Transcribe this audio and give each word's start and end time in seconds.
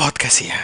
Podcast 0.00 0.40
ya. 0.40 0.56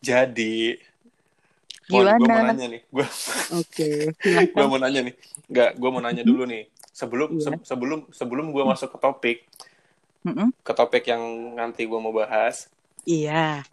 Jadi, 0.00 0.74
gue 1.86 2.00
mau 2.00 2.16
nanya 2.18 2.66
nih. 2.66 2.82
Gue 2.88 3.06
Oke, 3.52 4.10
gue 4.10 4.24
silakan. 4.24 4.66
mau 4.66 4.78
nanya 4.80 5.00
nih. 5.06 5.14
Enggak, 5.46 5.70
gue 5.76 5.90
mau 5.92 6.02
nanya 6.02 6.22
dulu 6.24 6.42
nih. 6.48 6.64
Sebelum 6.90 7.36
Iya. 7.36 7.44
se- 7.54 7.64
sebelum 7.64 8.00
sebelum 8.10 8.46
gue 8.50 8.64
masuk 8.64 8.90
ke 8.90 8.98
topik, 8.98 9.38
Mm-mm. 10.26 10.50
ke 10.60 10.72
topik 10.74 11.04
yang 11.06 11.22
nanti 11.54 11.84
gue 11.84 12.00
mau 12.00 12.10
bahas, 12.10 12.66
Iya. 13.04 13.64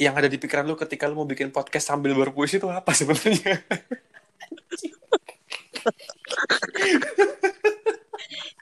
Yang 0.00 0.16
ada 0.16 0.32
di 0.32 0.40
pikiran 0.40 0.64
lu 0.64 0.80
ketika 0.80 1.04
lu 1.04 1.20
mau 1.20 1.28
bikin 1.28 1.52
podcast 1.52 1.92
sambil 1.92 2.16
berpuisi 2.16 2.56
itu 2.56 2.64
apa 2.72 2.96
sebenarnya? 2.96 3.60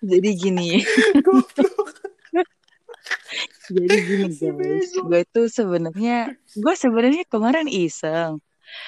Jadi 0.02 0.30
gini. 0.34 0.82
Jadi 3.68 3.96
gini 4.02 4.26
guys, 4.34 4.90
gue 4.96 5.20
itu 5.22 5.42
sebenarnya, 5.52 6.34
gue 6.56 6.74
sebenarnya 6.74 7.24
kemarin 7.28 7.68
iseng. 7.70 8.42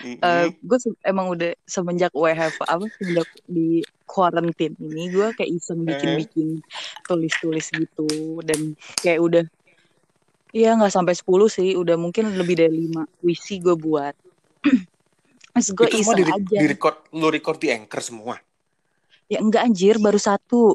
Mm-mm. 0.04 0.20
Eh 0.20 0.52
gue 0.60 0.78
se- 0.80 1.00
emang 1.08 1.32
udah 1.32 1.56
semenjak 1.64 2.12
WFH 2.12 2.60
apa 2.68 2.84
semenjak 3.00 3.28
di 3.48 3.80
quarantine 4.04 4.76
ini 4.76 5.08
gue 5.08 5.32
kayak 5.32 5.48
iseng 5.56 5.88
bikin-bikin 5.88 6.60
tulis-tulis 7.08 7.72
gitu 7.72 8.08
dan 8.44 8.76
kayak 9.00 9.24
udah 9.24 9.44
ya 10.52 10.74
nggak 10.74 10.90
sampai 10.90 11.12
10 11.12 11.26
sih 11.48 11.70
udah 11.74 11.94
mungkin 11.94 12.30
lebih 12.32 12.56
dari 12.56 12.88
5 12.88 13.06
puisi 13.18 13.58
gue 13.58 13.74
buat 13.74 14.14
Terus 15.52 15.68
gue 15.72 15.86
itu 15.88 15.96
semua 16.00 16.14
iseng 16.14 16.18
di, 16.20 16.24
aja 16.30 16.56
di 16.56 16.66
record, 16.68 16.96
lu 17.12 17.26
record 17.28 17.58
di 17.58 17.68
anchor 17.68 18.00
semua. 18.00 18.34
ya 19.26 19.38
enggak 19.38 19.62
anjir 19.62 19.96
baru 19.96 20.16
satu 20.16 20.74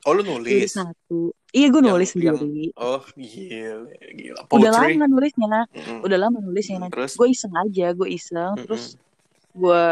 Oh 0.00 0.12
lu 0.12 0.22
baru 0.22 0.38
nulis. 0.38 0.70
satu 0.72 1.30
iya 1.48 1.66
gue 1.66 1.78
Yang- 1.78 1.90
nulis 1.92 2.08
yang- 2.08 2.38
sendiri 2.38 2.64
Oh 2.76 3.02
gila, 3.12 3.74
gila. 4.08 4.40
udah 4.40 4.70
Poetry. 4.70 4.94
lama 4.94 5.04
nulisnya 5.08 5.46
Mm-mm. 5.68 5.98
udah 6.00 6.18
lama 6.18 6.38
nulisnya 6.38 6.78
Mm, 6.80 6.88
terus? 6.88 7.12
gue 7.14 7.28
iseng 7.28 7.54
aja 7.54 7.86
gue 7.92 8.08
iseng 8.08 8.52
Mm-mm. 8.52 8.64
terus 8.64 8.84
gue 9.52 9.84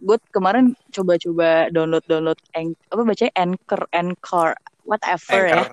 gue 0.00 0.16
kemarin 0.28 0.64
coba-coba 0.90 1.70
download 1.70 2.02
download 2.04 2.38
Anch- 2.52 2.78
apa 2.88 3.02
bacanya 3.02 3.32
anchor 3.36 3.80
anchor 3.90 4.48
whatever 4.82 5.40
ya 5.40 5.54
anchor. 5.54 5.70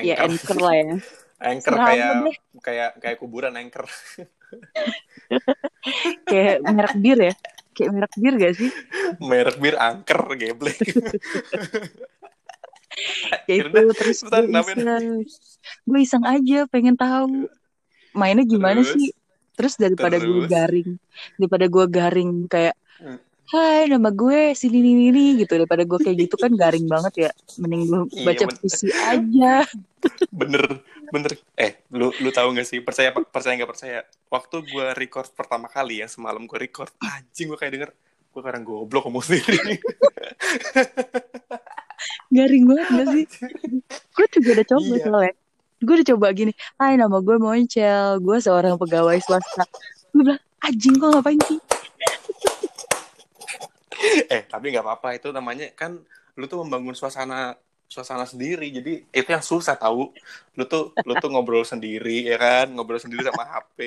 ya 0.00 0.14
Anchor. 0.16 0.24
anchor 0.26 0.56
lah 0.58 0.74
ya 0.74 0.92
Anchor 1.38 1.74
kayak 1.74 2.10
deh. 2.26 2.36
kayak 2.60 2.90
kayak 2.98 3.16
kuburan 3.18 3.54
anchor. 3.54 3.86
kayak 6.28 6.56
merek 6.66 6.96
bir 6.98 7.18
ya 7.20 7.34
kayak 7.76 7.90
merek 7.94 8.14
bir 8.18 8.34
gak 8.40 8.54
sih 8.58 8.70
Merek 9.22 9.56
bir 9.60 9.74
angker 9.78 10.20
geblek. 10.34 10.78
ya 13.46 13.54
itu 13.54 13.78
terus 13.94 14.26
gue 14.26 14.50
iseng 14.50 15.22
gue 15.86 16.00
iseng 16.02 16.24
aja 16.26 16.66
pengen 16.66 16.98
tahu 16.98 17.46
mainnya 18.10 18.42
gimana 18.42 18.82
Terus? 18.82 18.98
sih 18.98 19.08
terus 19.54 19.74
daripada 19.78 20.18
gue 20.18 20.50
garing 20.50 20.98
daripada 21.38 21.66
gue 21.66 21.86
garing 21.88 22.30
kayak 22.46 22.76
Hmm. 22.98 23.14
Hai 23.46 23.86
nama 23.86 24.10
gue 24.10 24.58
sini 24.58 24.82
ini 24.82 25.14
ini 25.14 25.24
gitu 25.38 25.54
daripada 25.54 25.86
gue 25.86 26.02
kayak 26.02 26.26
gitu 26.26 26.34
kan 26.34 26.50
garing 26.50 26.90
banget 26.90 27.14
ya 27.14 27.30
mending 27.54 27.86
gue 27.86 28.00
Iya, 28.10 28.26
baca 28.26 28.42
bener. 28.42 28.58
puisi 28.58 28.88
aja 28.90 29.54
bener 30.42 30.82
bener. 31.08 31.32
Eh 31.54 31.82
lu 31.90 32.12
lu 32.18 32.30
tahu 32.30 32.52
gak 32.52 32.66
sih 32.66 32.78
percaya 32.80 33.10
percaya 33.12 33.54
nggak 33.56 33.70
percaya? 33.70 33.98
Waktu 34.28 34.56
gue 34.64 34.86
record 34.94 35.28
pertama 35.32 35.66
kali 35.66 36.00
ya 36.00 36.06
semalam 36.06 36.44
gue 36.44 36.58
record 36.58 36.92
anjing 37.00 37.48
gue 37.48 37.58
kayak 37.58 37.72
denger 37.74 37.90
gue 38.28 38.42
kadang 38.44 38.62
goblok 38.62 39.08
ngomong 39.08 39.24
sendiri. 39.24 39.80
garing 42.30 42.64
banget 42.68 42.86
gak 42.92 43.06
sih 43.10 43.24
gue 43.88 44.26
juga 44.38 44.48
udah 44.54 44.66
coba 44.68 44.84
Iya. 44.94 45.02
soalnya 45.02 45.32
gue 45.78 45.94
udah 45.98 46.08
coba 46.14 46.26
gini 46.30 46.52
Hai 46.76 46.94
nama 46.94 47.18
gue 47.18 47.36
Moncel 47.40 48.20
gue 48.22 48.36
seorang 48.38 48.74
pegawai 48.78 49.18
swasta 49.18 49.64
gue 50.12 50.22
bilang 50.22 50.38
anjing 50.62 50.94
kok 50.94 51.08
ngapain 51.10 51.40
sih 51.42 51.58
eh 54.34 54.42
tapi 54.46 54.70
nggak 54.70 54.84
apa-apa 54.84 55.08
itu 55.18 55.28
namanya 55.34 55.72
kan 55.74 55.98
lu 56.38 56.44
tuh 56.46 56.62
membangun 56.62 56.94
suasana 56.94 57.58
suasana 57.88 58.28
sendiri. 58.28 58.68
Jadi 58.68 59.08
itu 59.08 59.28
yang 59.28 59.42
susah 59.42 59.74
tahu. 59.74 60.12
Lu 60.54 60.64
tuh 60.68 60.92
lu 61.02 61.16
tuh 61.16 61.32
ngobrol 61.32 61.64
sendiri 61.64 62.28
ya 62.28 62.36
kan? 62.36 62.68
Ngobrol 62.70 63.00
sendiri 63.00 63.24
sama 63.24 63.48
HP 63.48 63.78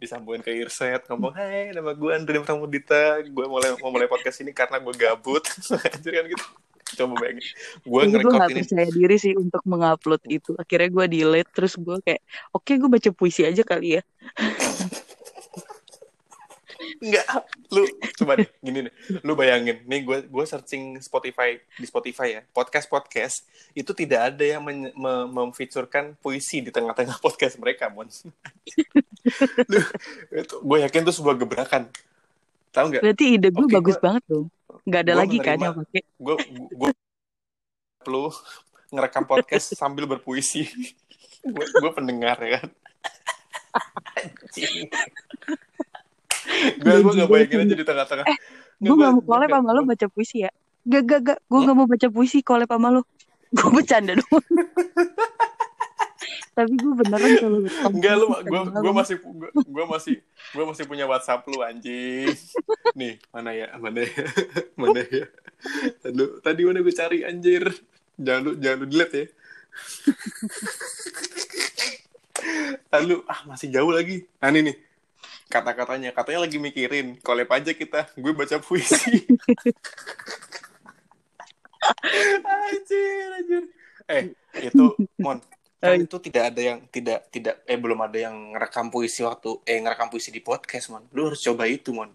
disambungin 0.00 0.40
ke 0.40 0.48
earset 0.56 1.04
ngomong 1.12 1.36
hai 1.36 1.76
nama 1.76 1.92
gue 1.92 2.10
Andri 2.10 2.42
Pramudita. 2.42 3.22
Gue 3.24 3.46
mulai 3.46 3.76
mau 3.78 3.94
mulai 3.94 4.10
podcast 4.10 4.42
ini 4.42 4.50
karena 4.50 4.82
gue 4.82 4.94
gabut. 4.98 5.46
Anjir 5.94 6.12
kan 6.12 6.24
gitu. 6.26 6.46
Coba 6.90 7.22
bayangin. 7.22 7.46
Gue 7.86 8.00
gue 8.10 8.18
gak 8.18 8.50
ini. 8.50 8.66
percaya 8.66 8.88
diri 8.90 9.16
sih 9.20 9.32
untuk 9.38 9.62
mengupload 9.62 10.22
itu. 10.26 10.56
Akhirnya 10.58 10.90
gue 10.90 11.04
delete 11.06 11.50
terus 11.54 11.78
gue 11.78 11.96
kayak 12.02 12.20
oke 12.50 12.72
gue 12.74 12.90
baca 12.90 13.10
puisi 13.14 13.46
aja 13.46 13.62
kali 13.62 14.00
ya 14.00 14.02
Enggak, 17.00 17.24
lu 17.72 17.88
coba 18.20 18.36
deh, 18.36 18.48
gini 18.60 18.84
nih, 18.84 18.92
lu 19.24 19.32
bayangin, 19.32 19.80
nih 19.88 20.04
gue 20.04 20.18
gue 20.28 20.44
searching 20.44 21.00
Spotify 21.00 21.56
di 21.56 21.88
Spotify 21.88 22.28
ya, 22.36 22.42
podcast 22.52 22.92
podcast 22.92 23.48
itu 23.72 23.88
tidak 23.96 24.36
ada 24.36 24.44
yang 24.44 24.60
men- 24.60 24.92
me- 24.92 25.28
puisi 26.20 26.60
di 26.60 26.68
tengah-tengah 26.68 27.16
podcast 27.24 27.56
mereka, 27.56 27.88
mon. 27.88 28.04
lu, 29.64 29.80
itu 30.28 30.54
gue 30.60 30.78
yakin 30.84 31.00
itu 31.08 31.12
sebuah 31.16 31.40
gebrakan, 31.40 31.88
tahu 32.68 32.92
nggak? 32.92 33.00
berarti 33.00 33.24
ide 33.32 33.48
gue 33.48 33.64
Oke, 33.64 33.72
bagus 33.80 33.96
gua- 33.96 34.04
banget 34.04 34.22
dong. 34.28 34.46
Nggak 34.84 35.00
ada 35.00 35.14
lagi 35.16 35.36
kan 35.40 35.56
yang 35.56 35.76
pakai. 35.80 36.02
Gue 36.20 36.34
gue 36.68 36.90
lu 38.12 38.28
ngerekam 38.92 39.24
podcast 39.24 39.72
sambil 39.72 40.04
berpuisi, 40.04 40.68
gue 41.56 41.64
gue 41.64 41.90
pendengar 41.96 42.36
ya 42.44 42.60
kan. 42.60 42.68
Gue 46.76 46.94
gue 47.00 47.12
gak 47.16 47.28
bayangin 47.28 47.58
aja 47.64 47.74
di 47.74 47.86
tengah-tengah. 47.86 48.24
Eh, 48.26 48.38
gue 48.78 48.94
gak 48.94 49.12
mau 49.12 49.22
gua- 49.22 49.48
sama 49.48 49.70
lo 49.70 49.80
baca 49.84 50.06
puisi 50.06 50.42
ya 50.42 50.50
gak 50.80 51.02
gak 51.04 51.20
gak 51.22 51.38
gue 51.44 51.60
gak 51.60 51.76
mau 51.76 51.84
baca 51.84 52.06
puisi 52.08 52.38
collab 52.40 52.68
sama 52.68 52.88
lo 52.90 53.00
gue 53.56 53.68
bercanda 53.70 54.14
doang 54.14 54.46
tapi 56.50 56.74
gue 56.76 56.92
beneran 56.92 57.32
kalau 57.36 57.58
Enggak 57.88 58.14
lu 58.16 58.26
puisi 58.28 58.44
gua 58.44 58.60
sama 58.60 58.70
gua 58.74 58.82
lo. 58.82 58.92
masih 58.92 59.16
gua, 59.22 59.48
gua 59.64 59.84
masih 59.88 60.16
gua 60.52 60.64
masih 60.68 60.84
punya 60.84 61.04
WhatsApp 61.06 61.46
lu 61.46 61.62
anjing. 61.62 62.34
Nih, 62.98 63.16
mana 63.30 63.50
ya? 63.54 63.66
Mana 63.76 64.02
ya? 64.02 64.12
Mana 64.74 65.00
ya? 65.00 65.24
Tadi, 66.02 66.22
tadi 66.42 66.60
mana 66.64 66.80
gue 66.80 66.92
cari 66.92 67.18
anjir. 67.22 67.64
Jangan 68.18 68.40
lu 68.42 68.50
jangan 68.58 68.76
lu 68.76 68.86
delete 68.88 69.14
ya. 69.14 69.26
Lalu 72.90 73.16
ah 73.24 73.40
masih 73.46 73.68
jauh 73.70 73.92
lagi. 73.94 74.26
Nah 74.36 74.48
ini 74.50 74.60
nih. 74.68 74.76
Kata-katanya, 75.50 76.14
katanya 76.14 76.46
lagi 76.46 76.56
mikirin, 76.56 77.18
collab 77.18 77.50
aja 77.50 77.74
kita. 77.74 78.06
Gue 78.14 78.30
baca 78.30 78.56
puisi. 78.58 79.26
anjir, 82.40 83.28
anjir. 83.34 83.62
Eh, 84.06 84.22
itu 84.62 84.84
Mon, 85.16 85.38
kan 85.76 85.96
Eh. 85.96 86.04
itu 86.04 86.16
tidak 86.20 86.50
ada 86.50 86.60
yang 86.60 86.78
tidak 86.86 87.30
tidak 87.30 87.62
eh 87.64 87.74
belum 87.74 87.98
ada 87.98 88.18
yang 88.20 88.52
ngerekam 88.52 88.90
puisi 88.90 89.22
waktu 89.22 89.58
eh 89.64 89.78
ngerekam 89.78 90.06
puisi 90.06 90.28
di 90.28 90.38
podcast 90.38 90.90
mon 90.90 91.06
lu 91.10 91.26
harus 91.26 91.40
coba 91.40 91.64
itu 91.64 91.88
mon 91.90 92.10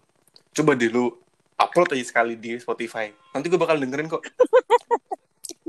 coba 0.52 0.72
deh 0.72 0.86
lu 0.86 1.10
upload 1.56 1.90
aja 1.90 2.04
sekali 2.06 2.36
di 2.36 2.54
Spotify 2.56 3.10
nanti 3.32 3.48
gue 3.48 3.56
bakal 3.56 3.74
dengerin 3.76 4.06
kok 4.06 4.22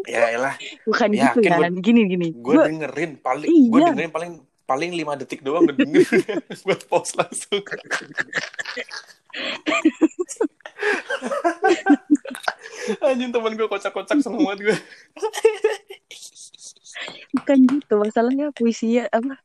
ya 0.06 0.29
elah 0.29 0.53
bukan 0.85 1.09
Ya, 1.09 1.33
gitu 1.33 1.47
gua- 1.47 1.73
gini 1.73 2.01
gini 2.06 2.27
gue 2.31 2.53
gue 2.53 2.69
dengerin 2.69 3.11
paling 3.17 3.50
gue 3.50 3.79
Iya. 3.81 3.88
dengerin 3.89 4.11
paling 4.11 4.31
paling 4.67 4.91
lima 4.91 5.16
detik 5.16 5.41
doang 5.41 5.63
gue 5.66 5.75
dengerin 5.79 6.44
gue 6.44 6.78
post 6.91 7.16
langsung. 7.16 7.63
Anjing 13.01 13.31
temen 13.31 13.53
gue 13.56 13.68
kocak-kocak 13.68 14.19
semua 14.19 14.53
gue 14.59 14.75
bukan 17.38 17.57
gitu 17.69 17.94
masalahnya 18.01 18.50
puisi 18.57 18.97
ya 18.97 19.06
apa 19.13 19.38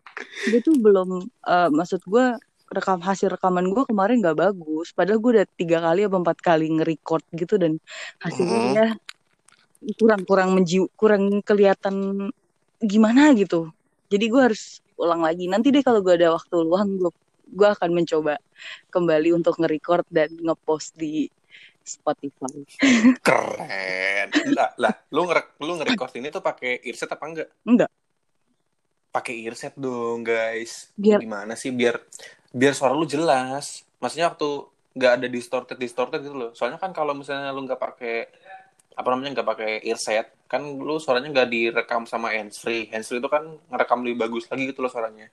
gue 0.48 0.60
tuh 0.64 0.72
belum 0.80 1.20
eh, 1.26 1.68
maksud 1.70 2.00
gue 2.08 2.26
rekam 2.72 2.98
hasil 3.04 3.28
rekaman 3.36 3.68
gue 3.70 3.84
kemarin 3.84 4.24
gak 4.24 4.40
bagus. 4.40 4.96
Padahal 4.96 5.20
gue 5.20 5.30
udah 5.38 5.46
tiga 5.54 5.78
kali 5.84 6.08
atau 6.08 6.18
empat 6.18 6.38
kali 6.40 6.66
nge-record 6.72 7.22
gitu 7.36 7.60
dan 7.60 7.76
hasilnya 8.24 8.60
ya 8.72 8.86
kurang 10.00 10.22
kurang 10.24 10.50
menjiw 10.56 10.88
kurang 10.96 11.44
kelihatan 11.44 12.28
gimana 12.80 13.36
gitu. 13.36 13.70
Jadi 14.08 14.24
gue 14.28 14.40
harus 14.40 14.81
ulang 15.02 15.26
lagi. 15.26 15.50
Nanti 15.50 15.74
deh 15.74 15.82
kalau 15.82 15.98
gue 16.00 16.14
ada 16.14 16.30
waktu 16.30 16.56
luang 16.62 17.02
gue 17.02 17.10
gue 17.52 17.68
akan 17.68 17.90
mencoba 17.92 18.40
kembali 18.88 19.36
untuk 19.36 19.60
nge-record 19.60 20.06
dan 20.08 20.32
nge-post 20.40 20.96
di 20.96 21.28
Spotify. 21.82 22.62
Keren. 23.26 24.26
Lah 24.54 24.70
lah 24.78 24.94
lu 25.10 25.26
ngerek 25.26 25.58
lu 25.60 25.72
ngerecord 25.82 26.12
ini 26.16 26.30
tuh 26.30 26.40
pakai 26.40 26.80
earset 26.86 27.10
apa 27.10 27.24
enggak? 27.26 27.50
Enggak. 27.66 27.90
pakai 29.12 29.44
earset 29.44 29.76
dong 29.76 30.24
guys. 30.24 30.88
Biar- 30.96 31.20
gimana 31.20 31.52
sih 31.52 31.68
biar 31.68 32.00
biar 32.48 32.72
suara 32.72 32.96
lu 32.96 33.04
jelas? 33.04 33.84
Maksudnya 34.00 34.32
waktu 34.32 34.48
nggak 34.96 35.12
ada 35.20 35.26
distorted 35.28 35.76
distorted 35.76 36.24
gitu 36.24 36.32
loh. 36.32 36.50
Soalnya 36.56 36.80
kan 36.80 36.96
kalau 36.96 37.12
misalnya 37.12 37.52
lu 37.52 37.60
nggak 37.68 37.76
pakai 37.76 38.32
apa 38.96 39.08
namanya 39.12 39.40
nggak 39.40 39.48
pakai 39.52 39.72
earset 39.84 40.32
kan 40.52 40.60
lu 40.60 41.00
suaranya 41.00 41.32
nggak 41.32 41.48
direkam 41.48 42.04
sama 42.04 42.28
handsfree 42.28 42.92
handsfree 42.92 43.24
itu 43.24 43.30
kan 43.32 43.56
ngerekam 43.72 44.04
lebih 44.04 44.28
bagus 44.28 44.44
lagi 44.52 44.68
gitu 44.68 44.84
loh 44.84 44.92
suaranya. 44.92 45.32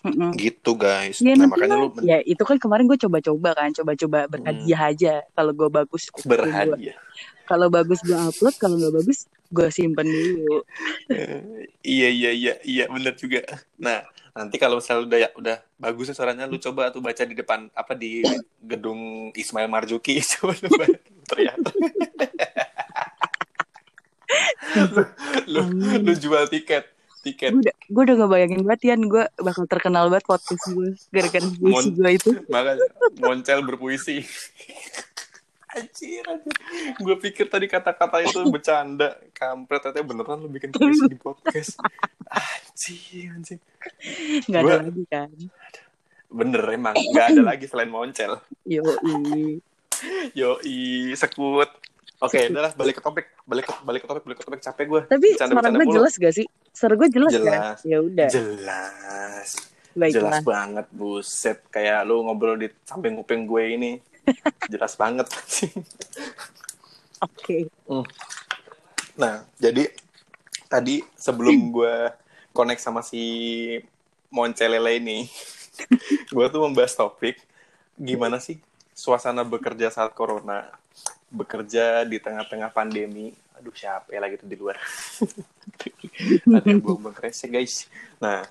Mm-mm. 0.00 0.32
gitu 0.32 0.72
guys. 0.80 1.20
Ya, 1.20 1.36
nah 1.36 1.44
makanya 1.44 1.76
lah. 1.76 1.92
lu 1.92 2.00
ya 2.00 2.24
itu 2.24 2.40
kan 2.40 2.56
kemarin 2.56 2.88
gue 2.88 2.96
coba-coba 2.96 3.52
kan 3.52 3.68
coba-coba 3.76 4.24
berhadiah 4.32 4.80
aja. 4.88 5.14
Kalau 5.36 5.52
gue 5.52 5.68
bagus 5.68 6.08
berhadiah. 6.24 6.96
Kalau 7.44 7.68
bagus 7.68 8.00
gue 8.00 8.16
upload 8.16 8.56
kalau 8.56 8.80
nggak 8.80 8.96
bagus 8.96 9.28
gue 9.52 9.68
simpen 9.68 10.08
dulu. 10.08 10.64
Eh, 11.12 11.68
iya 11.84 12.08
iya 12.08 12.30
iya 12.32 12.54
iya 12.64 12.84
bener 12.88 13.12
juga. 13.12 13.44
Nah 13.76 14.08
nanti 14.32 14.56
kalau 14.56 14.80
misalnya 14.80 15.04
udah 15.04 15.18
ya 15.20 15.28
udah 15.36 15.56
bagus 15.76 16.06
ya 16.08 16.14
suaranya 16.16 16.48
lu 16.48 16.56
coba 16.56 16.88
tuh 16.88 17.04
baca 17.04 17.20
di 17.28 17.36
depan 17.36 17.68
apa 17.76 17.92
di 17.92 18.24
gedung 18.64 19.28
Ismail 19.36 19.68
Marzuki. 19.68 20.16
Coba 20.32 20.56
lu 20.64 20.70
ternyata 21.28 21.70
lu, 25.50 25.60
lu, 26.00 26.12
jual 26.14 26.46
tiket 26.48 26.86
tiket. 27.20 27.52
Gue 27.52 27.60
udah 27.60 27.74
gue 27.76 28.02
udah 28.08 28.16
ngebayangin 28.24 28.60
banget 28.64 28.82
Yan. 28.96 29.00
Gue 29.04 29.24
bakal 29.36 29.68
terkenal 29.68 30.08
banget 30.08 30.24
podcast 30.24 30.64
gue 30.72 30.96
gara-gara 31.12 31.44
puisi 31.44 31.68
Mon- 31.68 31.92
gue 31.92 32.10
itu. 32.16 32.30
makanya 32.48 32.86
moncel 33.20 33.60
berpuisi. 33.64 34.24
Anjir 35.70 36.26
anjir. 36.26 36.56
Gue 36.98 37.14
pikir 37.22 37.46
tadi 37.46 37.70
kata-kata 37.70 38.26
itu 38.26 38.42
bercanda. 38.50 39.14
Kampret 39.30 39.78
ternyata 39.86 40.02
beneran 40.02 40.42
lu 40.42 40.50
bikin 40.50 40.74
puisi 40.74 41.06
di 41.06 41.14
podcast. 41.14 41.78
Anjir 42.26 43.30
anjir. 43.36 43.58
Nggak 44.50 44.60
ada 44.60 44.66
Gua- 44.66 44.82
lagi 44.82 45.04
kan? 45.06 45.30
Bener 46.26 46.62
emang. 46.74 46.94
Nggak 46.98 47.26
ada 47.36 47.42
lagi 47.54 47.64
selain 47.70 47.86
moncel 47.92 48.40
yo 48.66 48.82
Yoi, 50.32 51.12
sekut. 51.12 51.68
Oke, 52.20 52.52
udahlah 52.52 52.72
balik 52.76 52.94
ke 52.96 53.02
topik, 53.02 53.26
balik 53.42 53.64
ke 53.64 53.72
balik 53.80 54.00
ke 54.04 54.06
topik, 54.06 54.22
balik 54.22 54.38
ke 54.38 54.44
topik 54.44 54.60
capek 54.60 54.84
gue. 54.86 55.02
tapi 55.08 55.28
Bercanda- 55.32 55.54
suara 55.56 55.68
gue 55.72 55.86
jelas 55.88 56.14
gak 56.14 56.34
sih 56.34 56.46
suara 56.70 56.94
gue 56.94 57.08
jelas, 57.08 57.32
kan 57.32 57.40
Jelas. 57.40 57.78
ya 57.82 57.98
udah 57.98 58.28
Jelas. 58.28 59.48
baiklah 59.90 60.20
Jelas 60.36 60.44
banget, 60.44 60.86
buset. 60.90 61.58
Kayak 61.66 62.04
lu 62.04 62.20
ngobrol 62.22 62.54
di 62.54 62.68
samping 62.84 63.16
kuping 63.16 63.42
gue 63.44 63.62
ini. 63.66 63.92
Jelas 64.72 64.94
banget. 64.94 65.26
oke 67.18 67.56
nah, 69.14 69.44
jadi 69.56 69.88
tadi 70.66 71.02
sebelum 71.14 71.56
gue 71.74 71.94
connect 72.52 72.80
sama 72.80 73.00
si 73.00 73.22
Moncelele 74.28 74.94
ini, 74.94 75.26
gue 76.34 76.46
tuh 76.46 76.60
membahas 76.62 76.94
topik 76.94 77.40
gimana 77.96 78.38
sih 78.38 78.60
suasana 78.92 79.42
bekerja 79.42 79.88
saat 79.88 80.12
corona, 80.12 80.70
bekerja 81.30 82.02
di 82.04 82.18
tengah-tengah 82.18 82.74
pandemi. 82.74 83.30
Aduh, 83.56 83.72
siapa 83.72 84.10
ya 84.10 84.20
lagi 84.20 84.36
tuh 84.36 84.50
di 84.50 84.58
luar? 84.58 84.76
Ada 86.58 86.66
yang 86.66 86.82
buang-buang 86.82 87.14
kresek, 87.14 87.54
guys. 87.54 87.86
Nah, 88.18 88.42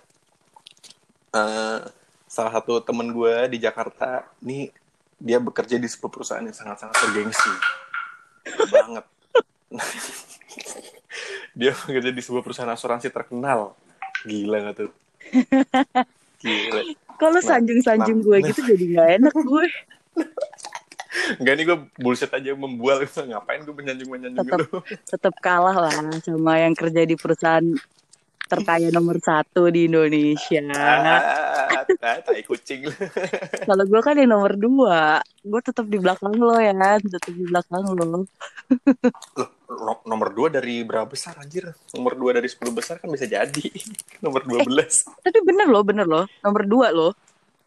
eh, 1.36 1.80
salah 2.26 2.52
satu 2.56 2.80
temen 2.80 3.12
gue 3.12 3.36
di 3.52 3.58
Jakarta, 3.60 4.24
nih 4.40 4.72
dia 5.20 5.38
bekerja 5.38 5.76
di 5.76 5.88
sebuah 5.92 6.12
perusahaan 6.14 6.46
yang 6.46 6.56
sangat-sangat 6.56 6.96
bergengsi. 7.04 7.54
Banget. 8.72 9.06
dia 11.60 11.72
bekerja 11.75 12.10
di 12.16 12.22
sebuah 12.24 12.42
perusahaan 12.42 12.72
asuransi 12.72 13.12
terkenal. 13.12 13.75
Gila 14.24 14.58
gak 14.72 14.75
tuh? 14.88 14.92
Gila. 16.40 16.82
kalau 17.20 17.40
Nah, 17.44 17.48
sanjung-sanjung 17.52 18.24
nah, 18.24 18.25
gue 18.32 18.38
nah. 18.40 18.48
gitu 18.48 18.62
jadi 18.64 18.86
nggak 18.96 19.10
enak 19.20 19.36
gue 19.36 19.66
Enggak 21.38 21.54
nih 21.60 21.66
gue 21.70 21.78
bullshit 22.02 22.31
aja 22.34 22.50
membual 22.58 23.06
ngapain 23.06 23.62
gue 23.62 23.76
menyanjung-menyanjung 23.76 24.48
Tetep. 24.48 24.60
gitu. 24.66 24.78
tetap 25.14 25.34
kalah 25.44 25.78
lah 25.78 25.94
sama 26.26 26.58
yang 26.58 26.74
kerja 26.74 27.06
di 27.06 27.14
perusahaan 27.14 27.66
terkaya 28.50 28.90
nomor 28.90 29.22
satu 29.22 29.70
di 29.70 29.86
Indonesia. 29.86 30.66
Ah, 30.74 31.86
ah, 31.86 32.18
tai 32.26 32.42
kucing. 32.42 32.90
Kalau 33.70 33.86
gue 33.86 34.02
kan 34.02 34.18
yang 34.18 34.34
nomor 34.34 34.58
dua, 34.58 35.22
gue 35.46 35.62
tetap 35.62 35.86
di 35.86 36.02
belakang 36.02 36.34
lo 36.34 36.58
ya, 36.58 36.74
tetap 36.98 37.30
di 37.30 37.46
belakang 37.46 37.86
lo. 37.94 38.25
Loh, 39.38 39.50
no- 39.70 40.04
nomor 40.06 40.34
2 40.34 40.50
dari 40.50 40.82
berapa 40.82 41.06
besar 41.06 41.38
anjir? 41.38 41.70
Nomor 41.94 42.18
2 42.18 42.38
dari 42.42 42.50
10 42.50 42.74
besar 42.74 42.98
kan 42.98 43.10
bisa 43.14 43.30
jadi. 43.30 43.70
nomor 44.25 44.42
12. 44.46 44.66
Tapi 45.22 45.40
bener 45.46 45.70
loh, 45.70 45.86
bener 45.86 46.06
loh, 46.10 46.25
nomor 46.42 46.66
dua 46.66 46.90
loh 46.90 47.14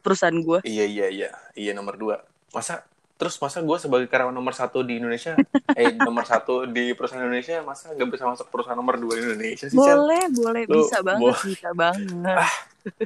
perusahaan 0.02 0.34
gue. 0.34 0.66
Iya, 0.66 0.84
iya, 0.86 1.06
iya. 1.08 1.30
Iya, 1.54 1.72
nomor 1.78 1.94
2. 1.94 2.18
Masa 2.50 2.82
Terus 3.22 3.38
masa 3.38 3.62
gue 3.62 3.78
sebagai 3.78 4.10
karyawan 4.10 4.34
nomor 4.34 4.50
satu 4.50 4.82
di 4.82 4.98
Indonesia, 4.98 5.38
eh 5.78 5.94
nomor 5.94 6.26
satu 6.26 6.66
di 6.66 6.90
perusahaan 6.90 7.22
Indonesia, 7.22 7.62
masa 7.62 7.94
nggak 7.94 8.08
bisa 8.10 8.26
masuk 8.26 8.50
perusahaan 8.50 8.74
nomor 8.74 8.98
dua 8.98 9.14
di 9.14 9.22
Indonesia 9.22 9.70
sih, 9.70 9.78
Cel? 9.78 9.94
Boleh, 9.94 10.26
boleh, 10.26 10.62
Lu- 10.66 10.82
bisa 10.82 10.98
banget, 11.06 11.22
bo- 11.22 11.38
bisa 11.46 11.70
banget. 11.70 12.36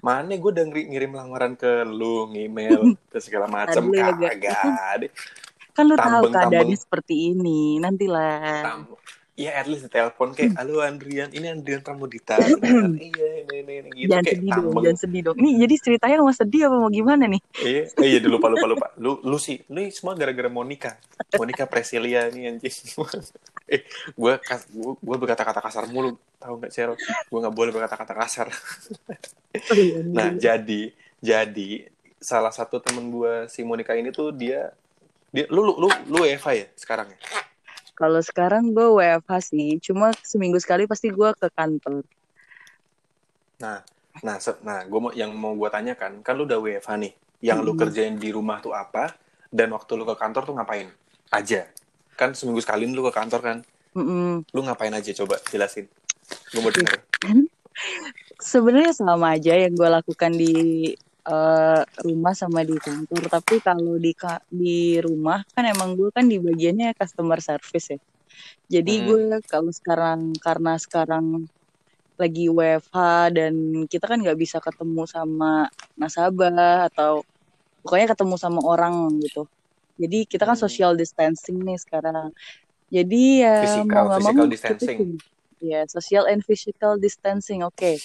Mana 0.00 0.32
gue 0.32 0.50
udah 0.56 0.64
ngiri- 0.72 0.88
ngirim 0.88 1.12
lamaran 1.12 1.52
ke 1.52 1.84
lu, 1.84 2.32
ngemail, 2.32 2.80
ke 3.12 3.20
segala 3.20 3.44
macam, 3.44 3.92
kagak. 3.92 5.12
Kan 5.76 5.84
lu 5.84 6.00
tahu 6.00 6.32
keadaannya 6.32 6.78
seperti 6.80 7.36
ini, 7.36 7.76
nantilah. 7.76 8.64
Tam- 8.64 8.88
Iya, 9.36 9.52
at 9.52 9.68
least 9.68 9.84
ditelepon 9.84 10.32
kayak, 10.32 10.56
halo 10.56 10.80
Andrian, 10.80 11.28
ini 11.28 11.52
Andrian 11.52 11.84
Pramudita. 11.84 12.40
Iya, 12.40 13.44
ini, 13.44 13.52
ini, 13.52 13.72
ini, 13.84 13.88
gitu 13.92 14.08
jangan 14.08 14.24
kayak 14.24 14.40
sedih 14.40 14.52
dong, 14.56 14.74
jangan 14.80 14.98
sedih 15.04 15.20
dong. 15.28 15.36
Nih 15.36 15.52
jadi 15.60 15.74
ceritanya 15.76 16.16
mau 16.24 16.32
sedih 16.32 16.60
apa 16.72 16.76
mau 16.80 16.88
gimana 16.88 17.28
nih? 17.28 17.40
Iya, 17.60 17.82
eh, 18.00 18.08
iya, 18.16 18.18
lupa, 18.24 18.48
lupa, 18.48 18.64
lupa. 18.64 18.86
Lu, 18.96 19.20
lu 19.20 19.36
sih, 19.36 19.60
lu 19.68 19.84
semua 19.92 20.16
gara-gara 20.16 20.48
Monica. 20.48 20.96
Monica 21.36 21.68
Presilia 21.68 22.32
nih 22.32 22.56
anjing. 22.56 22.72
eh, 23.76 23.84
gue 24.16 24.32
gue 24.72 24.92
gue 25.04 25.16
berkata-kata 25.20 25.60
kasar 25.60 25.84
mulu, 25.84 26.16
tahu 26.40 26.56
nggak 26.56 26.72
Cel? 26.72 26.96
Gue 27.28 27.38
nggak 27.44 27.52
boleh 27.52 27.70
berkata-kata 27.76 28.16
kasar. 28.16 28.48
Nah, 30.12 30.36
jadi, 30.36 30.92
jadi 31.16 31.88
salah 32.20 32.52
satu 32.52 32.76
temen 32.76 33.08
gue 33.08 33.48
si 33.48 33.64
Monica 33.64 33.96
ini 33.96 34.12
tuh 34.12 34.28
dia, 34.28 34.68
dia 35.32 35.48
lu, 35.48 35.64
lu, 35.64 35.72
lu, 35.80 35.88
lu 36.12 36.28
Eva 36.28 36.52
ya 36.52 36.68
sekarang 36.76 37.08
ya? 37.08 37.18
Kalau 37.96 38.20
sekarang 38.20 38.76
gue 38.76 38.84
WFH 38.92 39.56
sih, 39.56 39.80
cuma 39.80 40.12
seminggu 40.20 40.60
sekali 40.60 40.84
pasti 40.84 41.08
gue 41.08 41.32
ke 41.32 41.48
kantor. 41.48 42.04
Nah, 43.56 43.80
nah, 44.20 44.36
nah, 44.60 44.84
gue 44.84 45.00
mau 45.00 45.12
yang 45.16 45.32
mau 45.32 45.56
gue 45.56 45.68
tanyakan, 45.72 46.20
kan 46.20 46.36
lu 46.36 46.44
udah 46.44 46.60
WFH 46.60 46.92
nih, 47.00 47.12
yang 47.40 47.64
lu 47.64 47.72
Hmm. 47.72 47.80
kerjain 47.80 48.20
di 48.20 48.28
rumah 48.28 48.60
tuh 48.60 48.76
apa, 48.76 49.16
dan 49.48 49.72
waktu 49.72 49.96
lu 49.96 50.04
ke 50.04 50.12
kantor 50.12 50.44
tuh 50.44 50.54
ngapain 50.60 50.92
aja? 51.32 51.64
Kan 52.20 52.36
seminggu 52.36 52.60
sekali 52.60 52.84
lu 52.84 53.00
ke 53.08 53.12
kantor 53.16 53.40
kan, 53.40 53.58
Mm-mm. 53.96 54.44
lu 54.52 54.60
ngapain 54.60 54.92
aja 54.92 55.10
coba 55.16 55.40
jelasin. 55.48 55.88
Gue 56.52 56.60
mau 56.60 56.68
denger. 56.68 57.00
Sebenarnya 58.36 58.92
sama 58.92 59.40
aja 59.40 59.56
yang 59.56 59.72
gue 59.72 59.88
lakukan 59.88 60.32
di 60.36 60.54
eh, 61.26 61.82
rumah 62.06 62.32
sama 62.32 62.62
di 62.62 62.74
kantor. 62.74 63.26
Tapi 63.26 63.58
kalau 63.58 63.98
di 63.98 64.14
di 64.48 64.76
rumah 64.98 65.42
kan 65.50 65.66
emang 65.66 65.98
gue 65.98 66.08
kan 66.14 66.24
di 66.24 66.38
bagiannya 66.38 66.94
customer 66.94 67.42
service 67.42 67.92
ya. 67.92 67.98
Jadi 68.78 68.94
Hmm. 68.94 69.04
gue 69.06 69.20
kalau 69.46 69.70
sekarang 69.70 70.34
karena 70.38 70.78
sekarang 70.78 71.46
lagi 72.16 72.48
WFH 72.48 72.96
dan 73.34 73.54
kita 73.86 74.08
kan 74.08 74.22
nggak 74.22 74.38
bisa 74.38 74.56
ketemu 74.56 75.04
sama 75.04 75.68
nasabah 75.94 76.88
atau 76.88 77.20
pokoknya 77.84 78.16
ketemu 78.16 78.34
sama 78.38 78.60
orang 78.64 78.94
gitu. 79.20 79.44
Jadi 79.98 80.24
kita 80.24 80.44
kan 80.44 80.56
Hmm. 80.56 80.64
social 80.64 80.92
distancing 80.94 81.58
nih 81.60 81.76
sekarang. 81.76 82.30
Jadi 82.86 83.42
ya 83.42 83.66
Physical- 83.66 83.84
mau 83.84 84.04
nggak 84.06 84.20
mau 84.22 84.30
physical 84.30 84.46
kita 84.46 84.52
distancing. 84.54 85.00
Ya, 85.56 85.80
social 85.88 86.28
and 86.28 86.44
physical 86.44 87.00
distancing. 87.00 87.64
Oke. 87.64 87.96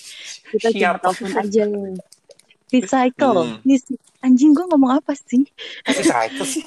Kita 0.50 0.72
cuma 0.72 0.98
telepon 0.98 1.32
aja. 1.36 1.64
Recycle. 2.72 3.60
Hmm. 3.60 3.60
Anjing 4.22 4.52
gue 4.52 4.66
ngomong 4.66 4.96
apa 4.96 5.12
sih? 5.14 5.44
Sakit 5.84 6.40
sih. 6.42 6.64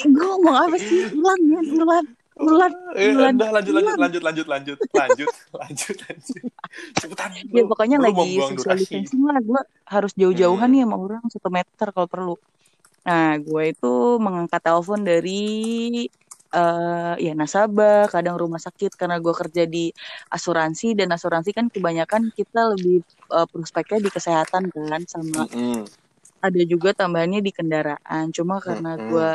Gue 0.00 0.24
ngomong 0.24 0.56
apa 0.56 0.76
sih? 0.78 1.10
Ulang 1.10 1.40
ya, 1.42 1.60
ulang. 1.74 2.06
Ulang. 2.38 2.72
Eh, 2.94 3.10
Ulan. 3.10 3.34
udah 3.34 3.50
lanjut 3.50 3.72
lanjut 3.74 3.88
Ulan. 3.88 3.98
lanjut 3.98 4.22
lanjut 4.22 4.46
lanjut 4.46 4.78
lanjut 4.94 5.28
lanjut 5.50 5.96
lanjut 5.98 6.42
cepetan 6.94 7.30
Ya 7.34 7.42
lu- 7.58 7.66
pokoknya 7.66 7.96
lu 7.98 8.04
lagi 8.06 8.30
social 8.38 8.78
distancing 8.78 9.22
lah. 9.26 9.42
Gue 9.42 9.58
harus 9.84 10.12
jauh-jauhan 10.14 10.62
Hmm. 10.62 10.72
nih 10.72 10.82
sama 10.86 10.96
orang 10.96 11.24
satu 11.26 11.48
meter 11.50 11.86
kalau 11.90 12.06
perlu. 12.06 12.34
Nah, 13.02 13.34
gue 13.38 13.62
itu 13.66 13.92
mengangkat 14.18 14.60
telepon 14.60 15.00
dari 15.02 15.42
eh 16.56 17.14
ya 17.26 17.32
nasabah, 17.40 18.08
kadang 18.14 18.36
rumah 18.42 18.60
sakit 18.66 18.90
karena 19.00 19.16
gue 19.24 19.34
kerja 19.40 19.62
di 19.68 19.92
asuransi 20.36 20.96
dan 20.98 21.08
asuransi 21.16 21.50
kan 21.58 21.66
kebanyakan 21.74 22.22
kita 22.38 22.60
lebih 22.72 23.04
eh, 23.36 23.46
prospeknya 23.52 23.98
di 24.06 24.10
kesehatan 24.16 24.62
kan 24.72 25.02
sama 25.14 25.44
Mm-mm. 25.52 25.84
ada 26.46 26.62
juga 26.72 26.90
tambahannya 27.00 27.40
di 27.46 27.52
kendaraan. 27.58 28.24
Cuma 28.36 28.54
karena 28.66 28.96
Mm-mm. 28.96 29.08
gue 29.10 29.30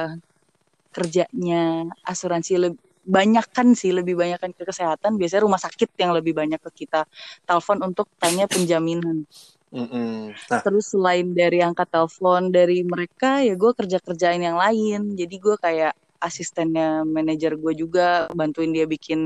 kerjanya 0.95 1.89
asuransi 2.11 2.53
lebih 2.63 2.79
banyak 3.03 3.45
kan 3.51 3.67
sih 3.75 3.91
lebih 3.91 4.15
banyak 4.15 4.39
ke 4.55 4.63
kesehatan 4.63 5.19
biasanya 5.19 5.43
rumah 5.43 5.59
sakit 5.59 5.89
yang 5.99 6.15
lebih 6.17 6.31
banyak 6.39 6.59
ke 6.65 6.71
kita 6.85 7.03
telepon 7.47 7.83
untuk 7.83 8.07
tanya 8.21 8.47
penjaminan 8.47 9.27
Mm-mm. 9.73 10.33
Nah, 10.49 10.63
Terus 10.63 10.85
selain 10.93 11.27
dari 11.35 11.59
angkat 11.67 11.87
telepon 11.91 12.41
dari 12.53 12.85
mereka 12.85 13.41
ya 13.47 13.53
gue 13.61 13.71
kerja 13.79 13.97
kerjain 13.99 14.41
yang 14.47 14.57
lain. 14.63 15.17
Jadi 15.19 15.35
gue 15.45 15.55
kayak 15.59 15.93
asistennya 16.27 17.03
manajer 17.15 17.51
gue 17.59 17.73
juga 17.75 18.31
bantuin 18.39 18.71
dia 18.75 18.85
bikin 18.87 19.19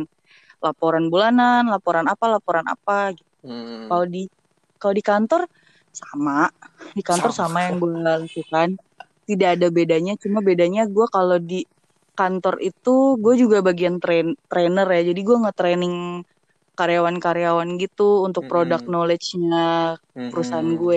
laporan 0.66 1.06
bulanan, 1.14 1.70
laporan 1.74 2.06
apa, 2.10 2.26
laporan 2.36 2.66
apa. 2.76 3.14
Gitu. 3.16 3.30
mm, 3.46 3.88
Kalau 3.90 4.06
di 4.10 4.24
kalau 4.82 4.94
di 5.00 5.04
kantor 5.06 5.42
sama, 5.94 6.50
di 6.98 7.02
kantor 7.10 7.32
Sama. 7.34 7.48
sama, 7.48 7.60
yang 7.68 7.76
gue 7.82 7.92
lakukan. 8.02 8.70
Tidak 9.28 9.50
ada 9.60 9.68
bedanya, 9.78 10.14
cuma 10.22 10.40
bedanya 10.50 10.82
gue 10.88 11.06
kalau 11.12 11.38
di 11.42 11.66
kantor 12.20 12.56
itu 12.64 13.20
gue 13.24 13.34
juga 13.44 13.58
bagian 13.62 13.96
train 14.04 14.28
trainer 14.52 14.88
ya. 14.98 15.02
Jadi 15.14 15.22
gue 15.28 15.38
nge-training 15.44 15.96
karyawan-karyawan 16.78 17.70
gitu 17.84 18.24
untuk 18.28 18.44
product 18.52 18.86
Mm-mm. 18.86 18.92
knowledge-nya 18.94 19.98
mm-mm. 20.16 20.30
perusahaan 20.32 20.70
gue. 20.82 20.96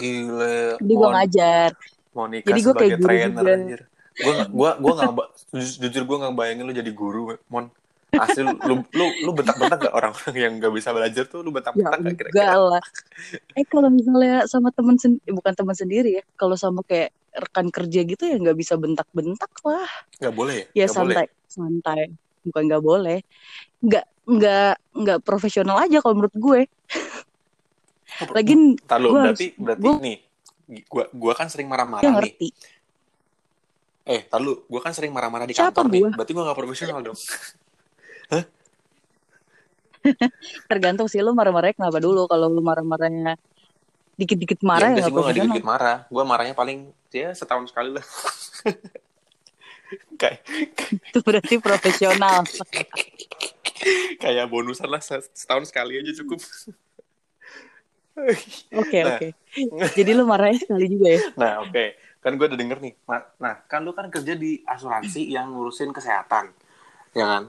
Gile, 0.00 0.80
Jadi 0.80 0.92
gue 1.00 1.08
ngajar. 1.14 1.70
Monica 2.16 2.46
Jadi 2.48 2.60
gue 2.66 2.74
kayak 2.80 2.94
guru 2.98 3.04
trainer 3.04 3.46
juga. 3.46 3.52
anjir. 3.56 3.80
Gue 4.18 4.34
gua 4.52 4.70
gua 4.76 4.92
nggak 4.98 5.12
jujur, 5.80 6.02
gue 6.04 6.16
nggak 6.20 6.34
bayangin 6.36 6.64
lu 6.68 6.74
jadi 6.74 6.92
guru, 6.92 7.32
Mon. 7.48 7.70
Asli 8.12 8.44
lu 8.44 8.84
lu 8.92 9.06
lu 9.24 9.30
bentak-bentak 9.32 9.88
gak 9.88 9.94
orang-orang 9.96 10.36
yang 10.44 10.52
nggak 10.60 10.72
bisa 10.76 10.92
belajar 10.92 11.24
tuh 11.24 11.40
lu 11.40 11.48
Ya 11.48 11.56
bentak-bentak 11.56 11.90
gak 11.96 12.00
enggak 12.04 12.16
kira-kira? 12.20 12.54
lah. 12.60 12.84
Eh 13.56 13.64
kalau 13.64 13.88
misalnya 13.88 14.44
sama 14.44 14.68
temen 14.68 15.00
sen 15.00 15.16
eh, 15.24 15.32
bukan 15.32 15.52
teman 15.56 15.72
sendiri 15.72 16.20
ya, 16.20 16.22
kalau 16.36 16.52
sama 16.60 16.84
kayak 16.84 17.08
rekan 17.32 17.72
kerja 17.72 18.00
gitu 18.04 18.22
ya 18.28 18.36
nggak 18.36 18.56
bisa 18.60 18.76
bentak-bentak 18.76 19.48
lah. 19.64 19.88
Nggak 20.20 20.34
boleh 20.36 20.54
ya? 20.54 20.66
Ya 20.76 20.86
Nggak 20.86 20.96
boleh. 21.00 21.16
santai, 21.16 21.26
santai. 21.48 22.02
Bukan 22.44 22.62
nggak 22.68 22.84
boleh. 22.84 23.18
Nggak 23.80 24.04
nggak 24.28 24.74
nggak 24.92 25.18
profesional 25.24 25.76
aja 25.80 25.98
kalau 26.04 26.14
menurut 26.20 26.36
gue. 26.36 26.60
Lagi 28.36 28.54
gue 28.76 29.08
harus 29.16 29.40
berarti 29.40 29.46
berarti 29.56 29.88
gue 29.88 29.94
nih 30.04 30.16
gua 30.88 31.04
gua 31.12 31.32
kan 31.36 31.48
sering 31.48 31.68
marah-marah 31.68 32.04
nih. 32.04 32.12
ngerti. 32.12 32.48
Eh, 34.02 34.26
tar 34.26 34.42
lu, 34.42 34.66
gua 34.66 34.82
kan 34.82 34.90
sering 34.90 35.14
marah-marah 35.14 35.46
di 35.46 35.54
Siapa 35.54 35.70
kantor 35.70 35.86
nih. 35.94 36.00
gue? 36.02 36.10
Berarti 36.18 36.32
gua 36.34 36.42
nggak 36.50 36.58
profesional 36.58 36.98
dong. 37.02 37.18
Tergantung 40.70 41.06
sih 41.06 41.22
lu 41.22 41.30
marah-marahnya 41.30 41.78
kenapa 41.78 42.02
dulu. 42.02 42.26
Kalau 42.26 42.50
lu 42.50 42.58
marah-marahnya 42.58 43.38
dikit-dikit 44.18 44.58
Ya 44.60 44.66
marah 44.66 44.88
ya 44.90 44.90
enggak 44.90 45.06
sih 45.06 45.06
nggak 45.06 45.14
gua 45.14 45.22
nggak 45.22 45.34
profesional. 45.38 45.54
dikit 45.54 45.66
marah. 45.66 45.98
Gua 46.10 46.24
marahnya 46.26 46.54
paling 46.58 46.78
ya 47.14 47.30
setahun 47.30 47.70
sekali 47.70 47.94
lah. 47.94 48.02
kayak 50.20 50.42
Itu 51.12 51.18
berarti 51.22 51.54
profesional. 51.62 52.42
kayak 54.18 54.50
bonusan 54.50 54.90
lah 54.90 54.98
se- 54.98 55.30
setahun 55.30 55.70
sekali 55.70 56.02
aja 56.02 56.10
cukup. 56.22 56.42
Oke 58.74 58.98
Nah, 59.02 59.16
oke. 59.16 59.28
Jadi 59.94 60.10
lu 60.12 60.26
marahnya 60.26 60.58
sekali 60.60 60.84
juga 60.90 61.06
ya? 61.16 61.20
nah 61.38 61.62
oke. 61.62 61.94
Kan 62.22 62.38
gue 62.38 62.46
udah 62.46 62.54
denger 62.54 62.78
nih. 62.78 62.94
Nah, 63.36 63.54
kan 63.66 63.82
lu 63.82 63.90
kan 63.90 64.06
kerja 64.08 64.32
di 64.32 64.62
asuransi 64.62 65.26
yang 65.34 65.50
ngurusin 65.50 65.90
kesehatan. 65.90 66.54
Ya 67.12 67.26
kan? 67.26 67.42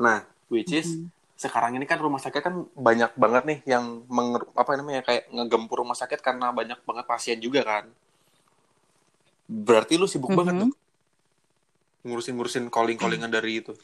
Nah, 0.00 0.18
which 0.48 0.72
is 0.72 0.88
Mhm. 0.90 1.12
sekarang 1.36 1.76
ini 1.76 1.84
kan 1.84 2.00
rumah 2.00 2.18
sakit 2.18 2.40
kan 2.40 2.64
banyak 2.72 3.12
banget 3.14 3.42
nih 3.44 3.58
yang 3.68 4.08
menger- 4.08 4.48
apa 4.54 4.70
namanya 4.74 5.04
kayak 5.04 5.28
ngegempur 5.28 5.84
rumah 5.84 5.94
sakit 5.94 6.18
karena 6.18 6.48
banyak 6.50 6.80
banget 6.82 7.04
pasien 7.04 7.38
juga 7.38 7.60
kan. 7.62 7.84
Berarti 9.44 10.00
lu 10.00 10.08
sibuk 10.08 10.32
banget 10.32 10.56
Mhm. 10.56 10.62
tuh 10.64 10.70
ngurusin-ngurusin 12.04 12.72
calling-callingan 12.72 13.28
dari 13.36 13.60
itu. 13.60 13.76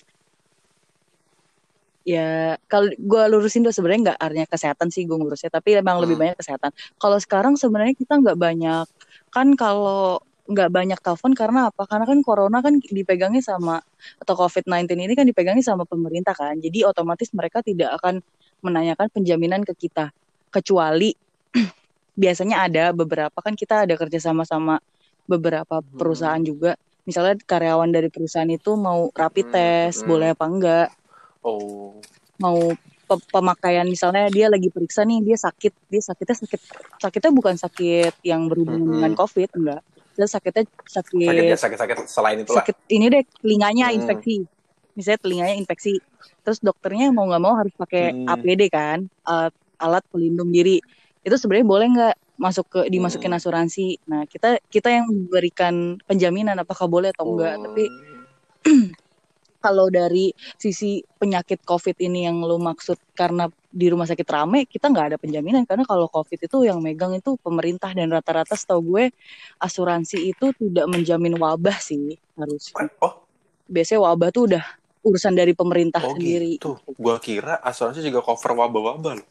Ya 2.04 2.56
kalau 2.66 2.88
gue 2.96 3.22
lurusin 3.30 3.60
tuh 3.62 3.74
sebenarnya 3.76 4.12
nggak 4.12 4.18
artinya 4.20 4.48
kesehatan 4.48 4.88
sih 4.88 5.04
gue 5.04 5.16
ngurusnya 5.20 5.52
tapi 5.52 5.76
emang 5.78 6.00
lebih 6.00 6.16
Hmm. 6.16 6.20
banyak 6.20 6.36
kesehatan 6.40 6.72
kalau 6.96 7.18
sekarang 7.20 7.54
sebenarnya 7.60 7.92
kita 7.94 8.16
nggak 8.18 8.38
banyak 8.40 8.86
kan 9.30 9.48
kalau 9.54 10.18
nggak 10.50 10.70
banyak 10.74 10.98
telepon 10.98 11.32
karena 11.36 11.70
apa 11.70 11.86
karena 11.86 12.04
kan 12.08 12.18
corona 12.26 12.58
kan 12.64 12.80
dipegangnya 12.82 13.44
sama 13.44 13.78
atau 14.18 14.34
covid 14.34 14.66
19 14.66 14.98
ini 15.06 15.14
kan 15.14 15.26
dipegangnya 15.28 15.62
sama 15.62 15.84
pemerintah 15.86 16.34
kan 16.34 16.58
jadi 16.58 16.88
otomatis 16.90 17.30
mereka 17.36 17.62
tidak 17.62 17.94
akan 18.02 18.18
menanyakan 18.64 19.06
penjaminan 19.14 19.62
ke 19.62 19.76
kita 19.78 20.10
kecuali 20.50 21.14
biasanya 22.22 22.66
ada 22.66 22.84
beberapa 22.96 23.38
kan 23.38 23.54
kita 23.54 23.86
ada 23.86 23.94
kerja 23.94 24.18
sama 24.18 24.42
sama 24.48 24.80
beberapa 25.28 25.84
Hmm. 25.92 25.96
perusahaan 25.96 26.42
juga 26.42 26.74
misalnya 27.06 27.38
karyawan 27.46 27.90
dari 27.94 28.08
perusahaan 28.10 28.50
itu 28.50 28.74
mau 28.74 29.08
rapid 29.14 29.46
Hmm, 29.46 29.54
test 29.54 30.02
hmm. 30.02 30.08
boleh 30.08 30.28
apa 30.34 30.44
enggak 30.46 30.86
Oh. 31.42 31.96
mau 32.36 32.56
pe- 33.04 33.26
pemakaian 33.28 33.84
misalnya 33.84 34.28
dia 34.28 34.48
lagi 34.48 34.68
periksa 34.68 35.04
nih 35.04 35.20
dia 35.20 35.36
sakit 35.36 35.72
dia 35.88 36.00
sakitnya 36.00 36.36
sakit 36.36 36.60
sakitnya 36.96 37.30
bukan 37.30 37.54
sakit 37.54 38.16
yang 38.22 38.48
berhubungan 38.48 38.80
Mm-mm. 38.80 38.94
dengan 38.96 39.12
covid 39.14 39.48
enggak 39.52 39.80
dia 40.10 40.26
sakitnya 40.26 40.64
Sakit 40.84 41.16
ya, 41.16 41.56
sakit 41.56 41.58
sakit-sakit 41.58 41.96
selain 42.06 42.40
itulah. 42.40 42.60
sakit 42.60 42.76
ini 42.88 43.08
deh 43.08 43.24
telinganya 43.40 43.88
Hmm. 43.88 43.96
infeksi 43.96 44.36
misalnya 44.92 45.20
telinganya 45.20 45.54
infeksi 45.54 46.00
terus 46.40 46.58
dokternya 46.58 47.08
mau 47.08 47.24
nggak 47.24 47.40
mau 47.40 47.54
harus 47.54 47.72
pakai 47.74 48.10
Hmm. 48.10 48.26
APD 48.26 48.68
kan 48.68 48.98
alat, 49.22 49.52
alat 49.76 50.04
pelindung 50.08 50.48
diri 50.48 50.80
itu 51.20 51.34
sebenarnya 51.34 51.66
boleh 51.66 51.86
nggak 51.90 52.14
masuk 52.36 52.66
ke 52.68 52.80
dimasukin 52.86 53.28
Hmm. 53.28 53.36
asuransi 53.36 54.00
nah 54.04 54.24
kita 54.24 54.60
kita 54.66 54.88
yang 54.90 55.04
memberikan 55.06 55.74
penjaminan 56.02 56.56
apakah 56.56 56.84
boleh 56.84 57.12
atau 57.12 57.28
enggak 57.28 57.54
Oh. 57.56 57.62
tapi 57.66 57.84
kalau 59.60 59.92
dari 59.92 60.32
sisi 60.56 61.04
penyakit 61.20 61.60
COVID 61.62 62.00
ini 62.00 62.24
yang 62.26 62.40
lo 62.40 62.56
maksud 62.56 62.96
karena 63.12 63.46
di 63.70 63.86
rumah 63.86 64.08
sakit 64.08 64.26
rame, 64.26 64.66
kita 64.66 64.90
nggak 64.90 65.14
ada 65.14 65.18
penjaminan 65.20 65.62
karena 65.68 65.86
kalau 65.86 66.10
COVID 66.10 66.50
itu 66.50 66.58
yang 66.66 66.82
megang 66.82 67.14
itu 67.14 67.38
pemerintah 67.38 67.94
dan 67.94 68.10
rata-rata 68.10 68.58
setahu 68.58 68.96
gue 68.96 69.04
asuransi 69.62 70.34
itu 70.34 70.50
tidak 70.58 70.90
menjamin 70.90 71.38
wabah 71.38 71.78
sih 71.78 72.18
harus. 72.34 72.74
Oh, 72.98 73.22
Biasanya 73.70 74.00
wabah 74.10 74.28
tuh 74.34 74.50
udah 74.50 74.64
urusan 75.06 75.36
dari 75.38 75.54
pemerintah 75.54 76.02
oh 76.02 76.16
sendiri. 76.16 76.58
gitu. 76.58 76.76
Gua 76.98 77.22
kira 77.22 77.60
asuransi 77.62 78.02
juga 78.02 78.24
cover 78.24 78.58
wabah-wabah 78.58 79.12
loh. 79.22 79.28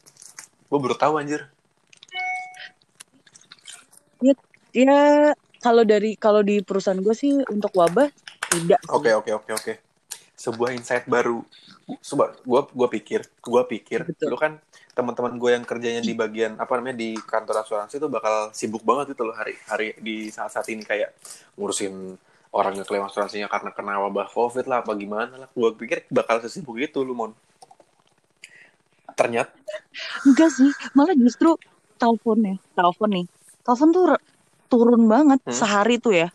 Gua 0.70 0.78
baru 0.80 0.96
tahu 0.96 1.20
anjir. 1.20 1.50
Ya, 4.20 4.34
ya 4.72 4.98
kalau 5.60 5.84
dari 5.84 6.16
kalau 6.16 6.40
di 6.40 6.64
perusahaan 6.64 7.00
gue 7.00 7.12
sih 7.12 7.36
untuk 7.48 7.72
wabah 7.76 8.08
tidak. 8.50 8.80
Oke, 8.88 9.12
oke, 9.12 9.30
oke, 9.36 9.50
oke. 9.52 9.72
Sebuah 10.40 10.72
insight 10.72 11.04
baru. 11.04 11.44
Coba 12.00 12.32
gua 12.48 12.64
gua 12.72 12.88
pikir, 12.88 13.28
gua 13.44 13.68
pikir 13.68 14.08
Betul. 14.08 14.32
lu 14.32 14.38
kan 14.40 14.56
teman-teman 14.90 15.38
gue 15.38 15.50
yang 15.54 15.64
kerjanya 15.64 16.02
di 16.02 16.12
bagian 16.12 16.58
apa 16.58 16.76
namanya 16.76 16.98
di 16.98 17.14
kantor 17.16 17.62
asuransi 17.62 17.96
itu 17.96 18.10
bakal 18.10 18.50
sibuk 18.52 18.82
banget 18.84 19.14
itu 19.16 19.22
loh 19.22 19.32
hari 19.32 19.54
hari 19.64 19.94
di 19.96 20.28
saat-saat 20.28 20.66
ini 20.68 20.82
kayak 20.84 21.14
ngurusin 21.56 22.18
orang 22.50 22.74
yang 22.74 22.84
klaim 22.84 23.06
asuransinya 23.06 23.46
karena 23.46 23.70
kena 23.70 23.96
wabah 24.02 24.28
covid 24.28 24.66
lah 24.66 24.82
apa 24.82 24.92
gimana 24.98 25.46
lah 25.46 25.48
gue 25.48 25.68
pikir 25.78 26.04
bakal 26.10 26.42
sesibuk 26.42 26.76
itu 26.76 27.00
lu 27.00 27.14
mon 27.14 27.32
ternyata 29.14 29.54
Enggak 30.26 30.50
sih, 30.52 30.70
malah 30.92 31.16
justru 31.16 31.56
teleponnya, 31.96 32.56
telepon 32.76 33.10
nih. 33.10 33.26
Telepon 33.64 33.88
tuh 33.92 34.04
turun 34.70 35.02
banget 35.06 35.40
Hmm. 35.44 35.52
sehari 35.54 35.96
tuh 35.98 36.14
ya. 36.14 36.28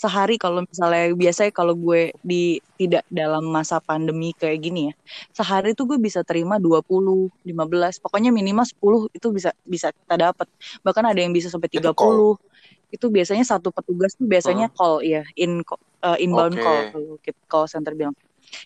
Sehari 0.00 0.40
kalau 0.40 0.64
misalnya 0.64 1.12
biasanya 1.12 1.52
kalau 1.52 1.76
gue 1.76 2.16
di 2.24 2.56
tidak 2.80 3.04
dalam 3.12 3.44
masa 3.52 3.84
pandemi 3.84 4.32
kayak 4.32 4.58
gini 4.64 4.80
ya. 4.88 4.94
Sehari 5.36 5.76
tuh 5.76 5.84
gue 5.92 5.98
bisa 6.00 6.24
terima 6.24 6.56
20, 6.56 7.28
15, 7.44 8.00
pokoknya 8.00 8.32
minimal 8.32 8.64
10 8.64 9.12
itu 9.12 9.28
bisa 9.28 9.52
bisa 9.68 9.92
kita 9.92 10.32
dapat. 10.32 10.48
Bahkan 10.80 11.04
ada 11.04 11.20
yang 11.20 11.36
bisa 11.36 11.52
sampai 11.52 11.68
Itu 11.68 11.92
30. 11.92 12.00
call. 12.00 12.40
Itu 12.88 13.12
biasanya 13.12 13.44
satu 13.44 13.68
petugas 13.68 14.16
tuh 14.16 14.24
biasanya 14.24 14.72
call 14.72 15.04
ya, 15.04 15.20
in 15.36 15.60
uh, 16.00 16.16
inbound 16.16 16.56
Oke. 16.56 16.64
call 16.64 16.80
kalau 16.88 17.14
call 17.44 17.66
center 17.68 17.92
bilang. 17.92 18.16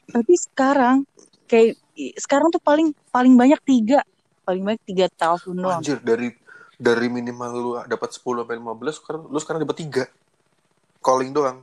Tapi 0.07 0.33
sekarang 0.39 1.03
kayak 1.51 1.75
sekarang 2.17 2.49
tuh 2.55 2.63
paling 2.63 2.95
paling 3.11 3.35
banyak 3.35 3.61
tiga 3.63 4.03
paling 4.45 4.63
banyak 4.63 4.83
tiga 4.85 5.07
telepon 5.13 5.57
doang. 5.57 5.81
anjir 5.81 5.99
dari 6.03 6.35
dari 6.77 7.07
minimal 7.09 7.51
lu 7.55 7.71
dapat 7.87 8.11
10 8.13 8.45
sampai 8.45 8.57
15 8.61 8.99
sekarang 9.01 9.23
lu 9.31 9.39
sekarang 9.41 9.61
dapat 9.63 9.77
3 10.09 10.24
calling 11.05 11.31
doang 11.31 11.61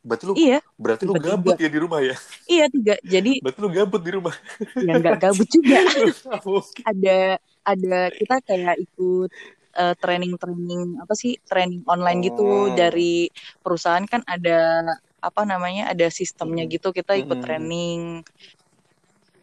berarti 0.00 0.24
lu 0.24 0.34
Iya, 0.34 0.58
berarti 0.80 1.04
lu 1.04 1.14
gabut 1.20 1.58
ya 1.60 1.68
di 1.68 1.78
rumah 1.78 2.00
ya 2.00 2.16
iya 2.48 2.64
tiga. 2.72 2.96
Jadi 3.04 3.38
berarti 3.44 3.60
lu 3.60 3.68
gabut 3.68 4.00
di 4.00 4.10
rumah 4.16 4.34
ya 4.80 4.92
nggak 4.96 5.16
gabut 5.20 5.48
juga. 5.52 5.76
Ada 6.90 7.36
ada 7.62 7.98
kita 8.16 8.36
kayak 8.40 8.76
ikut 8.80 9.28
eh, 9.76 9.94
training-training 10.00 10.96
apa 10.98 11.12
sih 11.12 11.36
training 11.44 11.84
online 11.84 12.24
gitu 12.24 12.42
Oh. 12.42 12.72
dari 12.72 13.28
perusahaan 13.60 14.02
kan 14.08 14.24
ada 14.24 14.88
apa 15.18 15.42
namanya 15.44 15.90
ada 15.92 16.08
sistemnya 16.08 16.64
Hmm. 16.64 16.72
gitu 16.72 16.88
kita 16.94 17.18
ikut 17.18 17.36
Hmm. 17.36 17.44
training 17.44 18.00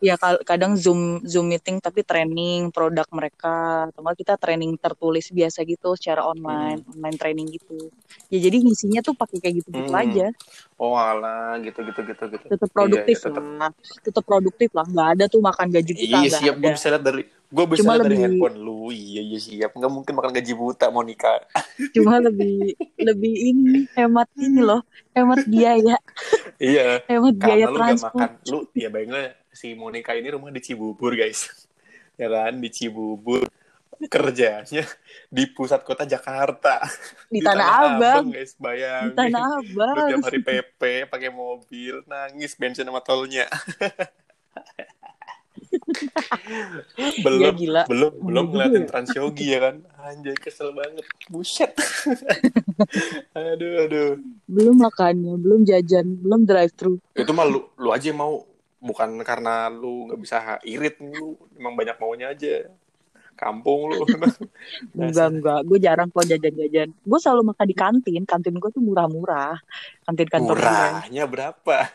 ya 0.05 0.13
kadang 0.45 0.77
zoom 0.77 1.25
zoom 1.25 1.49
meeting 1.49 1.81
tapi 1.81 2.05
training 2.05 2.69
produk 2.69 3.09
mereka 3.09 3.55
atau 3.89 4.05
kita 4.13 4.37
training 4.37 4.77
tertulis 4.77 5.33
biasa 5.33 5.65
gitu 5.65 5.97
secara 5.97 6.21
online 6.21 6.85
online 6.85 7.17
training 7.17 7.49
gitu. 7.49 7.89
Ya 8.29 8.37
jadi 8.37 8.61
ngisinya 8.61 9.01
tuh 9.01 9.17
pakai 9.17 9.41
kayak 9.41 9.55
gitu 9.65 9.69
gitu 9.73 9.89
Hmm. 9.89 10.03
aja. 10.05 10.27
Oh 10.77 10.93
alah, 10.93 11.57
gitu 11.59 11.81
gitu 11.81 12.01
gitu 12.03 12.23
gitu. 12.29 12.45
tetap 12.45 12.69
Iya, 12.69 12.75
produktif 12.75 13.17
iya, 13.17 13.25
tetap. 13.25 13.43
lah. 13.43 13.71
Tetap 14.03 14.23
produktif 14.23 14.69
lah. 14.71 14.85
Nggak 14.85 15.07
ada 15.17 15.25
tuh 15.25 15.41
makan 15.41 15.67
gaji 15.71 15.91
kita 15.95 16.15
Iya 16.19 16.29
siap, 16.29 16.55
gue 16.59 16.71
bisa 16.71 16.87
lihat 16.91 17.03
dari 17.03 17.23
gue 17.25 17.65
bisa 17.65 17.79
Cuma 17.81 17.91
lihat 17.95 18.03
dari 18.03 18.13
lebih- 18.13 18.23
handphone 18.27 18.57
lu. 18.59 18.79
Iya 18.91 19.21
iya 19.23 19.39
siap, 19.39 19.71
nggak 19.73 19.91
mungkin 19.91 20.13
makan 20.13 20.31
gaji 20.35 20.53
buta 20.53 20.85
Monica. 20.91 21.33
cuma 21.95 22.19
lebih 22.19 22.75
lebih 22.99 23.33
ini 23.33 23.87
hemat 23.95 24.27
ini 24.35 24.59
loh. 24.59 24.83
Hemat 25.15 25.47
biaya. 25.47 25.95
Iya, 26.55 27.03
hemat 27.07 27.35
biaya 27.35 27.65
karena 27.65 27.71
lu 27.71 27.77
makan. 27.79 27.87
transport. 27.87 28.31
Lu 28.45 28.59
ya 28.75 28.89
bayangin 28.91 29.31
si 29.55 29.71
Monica 29.73 30.11
ini 30.11 30.27
rumah 30.29 30.51
di 30.51 30.59
Cibubur 30.59 31.15
guys, 31.15 31.47
ya 32.21 32.27
kan? 32.27 32.59
Di 32.59 32.69
Cibubur. 32.69 33.47
Kerjanya 33.95 34.83
di 35.31 35.47
pusat 35.55 35.79
kota 35.87 36.03
Jakarta. 36.03 36.83
Di, 37.31 37.39
Tanah 37.39 37.95
Abang. 37.95 38.27
Guys 38.27 38.51
di 38.51 38.59
bayangin 38.59 39.15
Tanah 39.15 39.55
lu 39.55 39.71
Abang 39.71 40.07
tiap 40.11 40.23
hari 40.27 40.39
PP 40.43 40.81
pakai 41.07 41.31
mobil 41.31 42.03
nangis 42.03 42.59
bensin 42.59 42.83
sama 42.83 42.99
tolnya. 42.99 43.47
Belum 47.23 47.39
Iya, 47.41 47.51
gila. 47.55 47.81
belum 47.87 48.11
belum 48.21 48.45
ngeliatin. 48.51 48.83
Transyogi 48.91 49.55
ya 49.55 49.59
kan? 49.63 49.75
Anjay 49.99 50.35
kesel 50.37 50.75
banget. 50.75 51.05
Buset. 51.31 51.71
Aduh 53.31 53.87
aduh. 53.87 54.11
Belum 54.45 54.75
makannya 54.75 55.39
belum 55.39 55.63
jajan 55.63 56.19
belum 56.19 56.43
drive 56.43 56.73
thru 56.75 56.99
itu 57.15 57.31
mah 57.31 57.47
lu 57.47 57.63
lu 57.79 57.89
aja 57.91 58.11
yang 58.11 58.19
mau 58.19 58.43
bukan 58.85 59.17
karena 59.25 59.65
lu 59.67 60.05
nggak 60.07 60.19
bisa 60.21 60.37
irit 60.61 61.01
lu 61.01 61.33
emang 61.57 61.73
banyak 61.73 61.97
maunya 61.97 62.29
aja. 62.29 62.69
Kampung 63.35 63.91
lu. 63.91 64.07
Enggak 64.95 65.27
enggak. 65.27 65.59
Gue 65.67 65.75
jarang 65.75 66.07
kok 66.07 66.23
jajan-jajan. 66.23 66.87
Gue 66.95 67.19
selalu 67.19 67.51
makan 67.51 67.65
di 67.67 67.75
kantin. 67.75 68.23
Kantin 68.23 68.55
gue 68.55 68.71
tuh 68.71 68.79
murah-murah. 68.79 69.59
Kantin 70.07 70.29
kantor 70.29 70.55
gue 70.55 70.63
murahnya 70.63 71.23
berapa? 71.27 71.75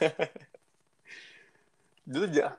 Dulu 2.04 2.28
ja 2.28 2.52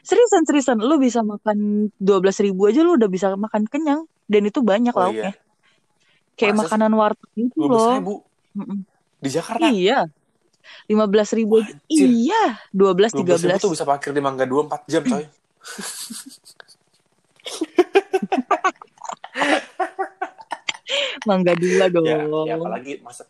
seriusan 0.00 0.48
seriusan 0.48 0.80
lu 0.80 0.96
bisa 0.96 1.20
makan 1.20 1.92
dua 2.00 2.16
belas 2.16 2.40
ribu 2.40 2.64
aja 2.64 2.80
lu 2.80 2.96
udah 2.96 3.04
bisa 3.04 3.28
makan 3.36 3.68
kenyang. 3.68 4.08
Dan 4.24 4.48
itu 4.48 4.64
banyak 4.64 4.96
Oh, 4.96 5.04
lauknya. 5.04 5.36
kayak 6.34 6.56
Masa 6.56 6.72
makanan 6.72 6.92
warteg 6.96 7.28
gitu 7.36 7.68
loh. 7.68 7.92
ribu? 7.92 8.14
Di 9.20 9.28
Jakarta? 9.28 9.68
Iya 9.68 10.08
lima 10.88 11.04
belas 11.08 11.32
ribu 11.32 11.60
iya 11.88 12.58
dua 12.70 12.92
belas 12.96 13.12
tiga 13.12 13.36
belas. 13.40 13.60
tuh 13.60 13.72
bisa 13.72 13.84
parkir 13.84 14.12
di 14.12 14.20
Mangga 14.20 14.44
dua 14.44 14.64
empat 14.68 14.84
jam 14.88 15.02
coy. 15.04 15.24
Mangga 21.28 21.52
dua 21.56 21.88
dong 21.88 22.04
ya, 22.04 22.24
ya 22.24 22.54
apalagi 22.60 23.00
masa 23.00 23.24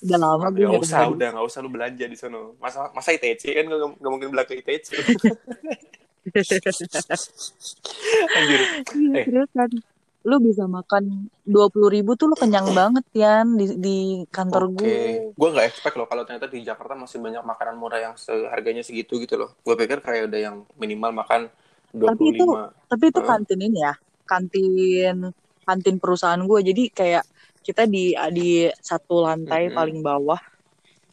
udah 0.00 0.16
lama 0.16 0.48
gue 0.48 0.64
nggak 0.64 0.80
nggak 0.80 0.84
usah 0.88 1.12
udah 1.12 1.28
nggak 1.36 1.44
usah 1.44 1.60
lu 1.60 1.68
belanja 1.68 2.04
di 2.08 2.16
sana 2.16 2.40
masa 2.56 2.88
masa 2.96 3.12
ITC 3.12 3.52
kan 3.52 3.64
nggak 3.68 4.00
nggak 4.00 4.12
mungkin 4.12 4.28
belanja 4.32 4.54
ITC 4.56 4.88
anjir. 8.36 8.60
Iya, 8.92 9.44
Eh. 9.44 9.68
Lu 10.20 10.36
bisa 10.36 10.68
makan 10.68 11.32
dua 11.48 11.72
puluh 11.72 11.88
ribu 11.88 12.12
tuh 12.12 12.28
lu 12.28 12.36
kenyang 12.36 12.68
banget 12.76 13.04
Yan 13.16 13.56
di, 13.56 13.66
di 13.80 13.96
kantor 14.28 14.68
Oke, 14.68 14.84
gue. 14.84 15.32
gue 15.32 15.48
nggak 15.56 15.66
expect 15.72 15.96
loh 15.96 16.04
kalau 16.04 16.28
ternyata 16.28 16.46
di 16.46 16.60
Jakarta 16.60 16.92
masih 16.92 17.24
banyak 17.24 17.40
makanan 17.40 17.76
murah 17.80 18.00
yang 18.00 18.14
seharganya 18.20 18.84
segitu 18.84 19.16
gitu 19.16 19.40
loh. 19.40 19.56
Gue 19.64 19.74
pikir 19.80 20.04
kayak 20.04 20.28
udah 20.28 20.40
yang 20.40 20.56
minimal 20.76 21.24
makan 21.24 21.48
25. 21.96 22.12
Tapi 22.12 22.24
itu 22.36 22.46
tapi 22.90 23.04
itu 23.08 23.20
kantin 23.24 23.60
ini 23.64 23.78
ya, 23.80 23.94
kantin 24.28 24.72
kantin 25.64 25.96
perusahaan 25.96 26.40
gue. 26.42 26.60
Jadi 26.68 26.82
kayak 26.92 27.24
kita 27.64 27.88
di 27.88 28.12
di 28.36 28.68
satu 28.80 29.24
lantai 29.24 29.72
Mhm. 29.72 29.76
paling 29.76 29.98
bawah 30.04 30.40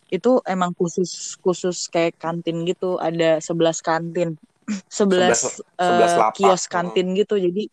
itu 0.07 0.39
emang 0.47 0.71
khusus 0.75 1.35
khusus 1.39 1.87
kayak 1.91 2.15
kantin 2.19 2.63
gitu. 2.63 2.99
Ada 2.99 3.39
11 3.43 3.79
kantin, 3.83 4.35
11 4.91 5.63
11 5.79 6.11
eh, 6.11 6.17
lapak. 6.19 6.35
kios 6.35 6.63
kantin 6.67 7.15
gitu. 7.15 7.35
Jadi 7.35 7.67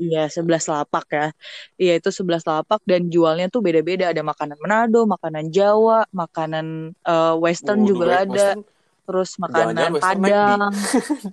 Iya, 0.00 0.32
11 0.32 0.64
lapak 0.64 1.04
ya. 1.12 1.26
Iya, 1.76 1.92
itu 2.00 2.08
11 2.08 2.40
lapak 2.42 2.80
dan 2.88 3.12
jualnya 3.12 3.52
tuh 3.52 3.60
beda-beda. 3.60 4.08
Ada 4.08 4.24
makanan 4.24 4.56
Manado, 4.56 5.04
makanan 5.04 5.52
Jawa, 5.52 6.08
makanan 6.08 6.96
eh, 6.96 7.34
Western 7.36 7.84
Waduh, 7.84 7.88
juga 7.88 8.04
West- 8.08 8.16
ada. 8.16 8.32
Western, 8.32 8.60
Terus 9.10 9.30
makanan 9.36 9.90
Western 9.92 10.20
Padang. 10.22 10.60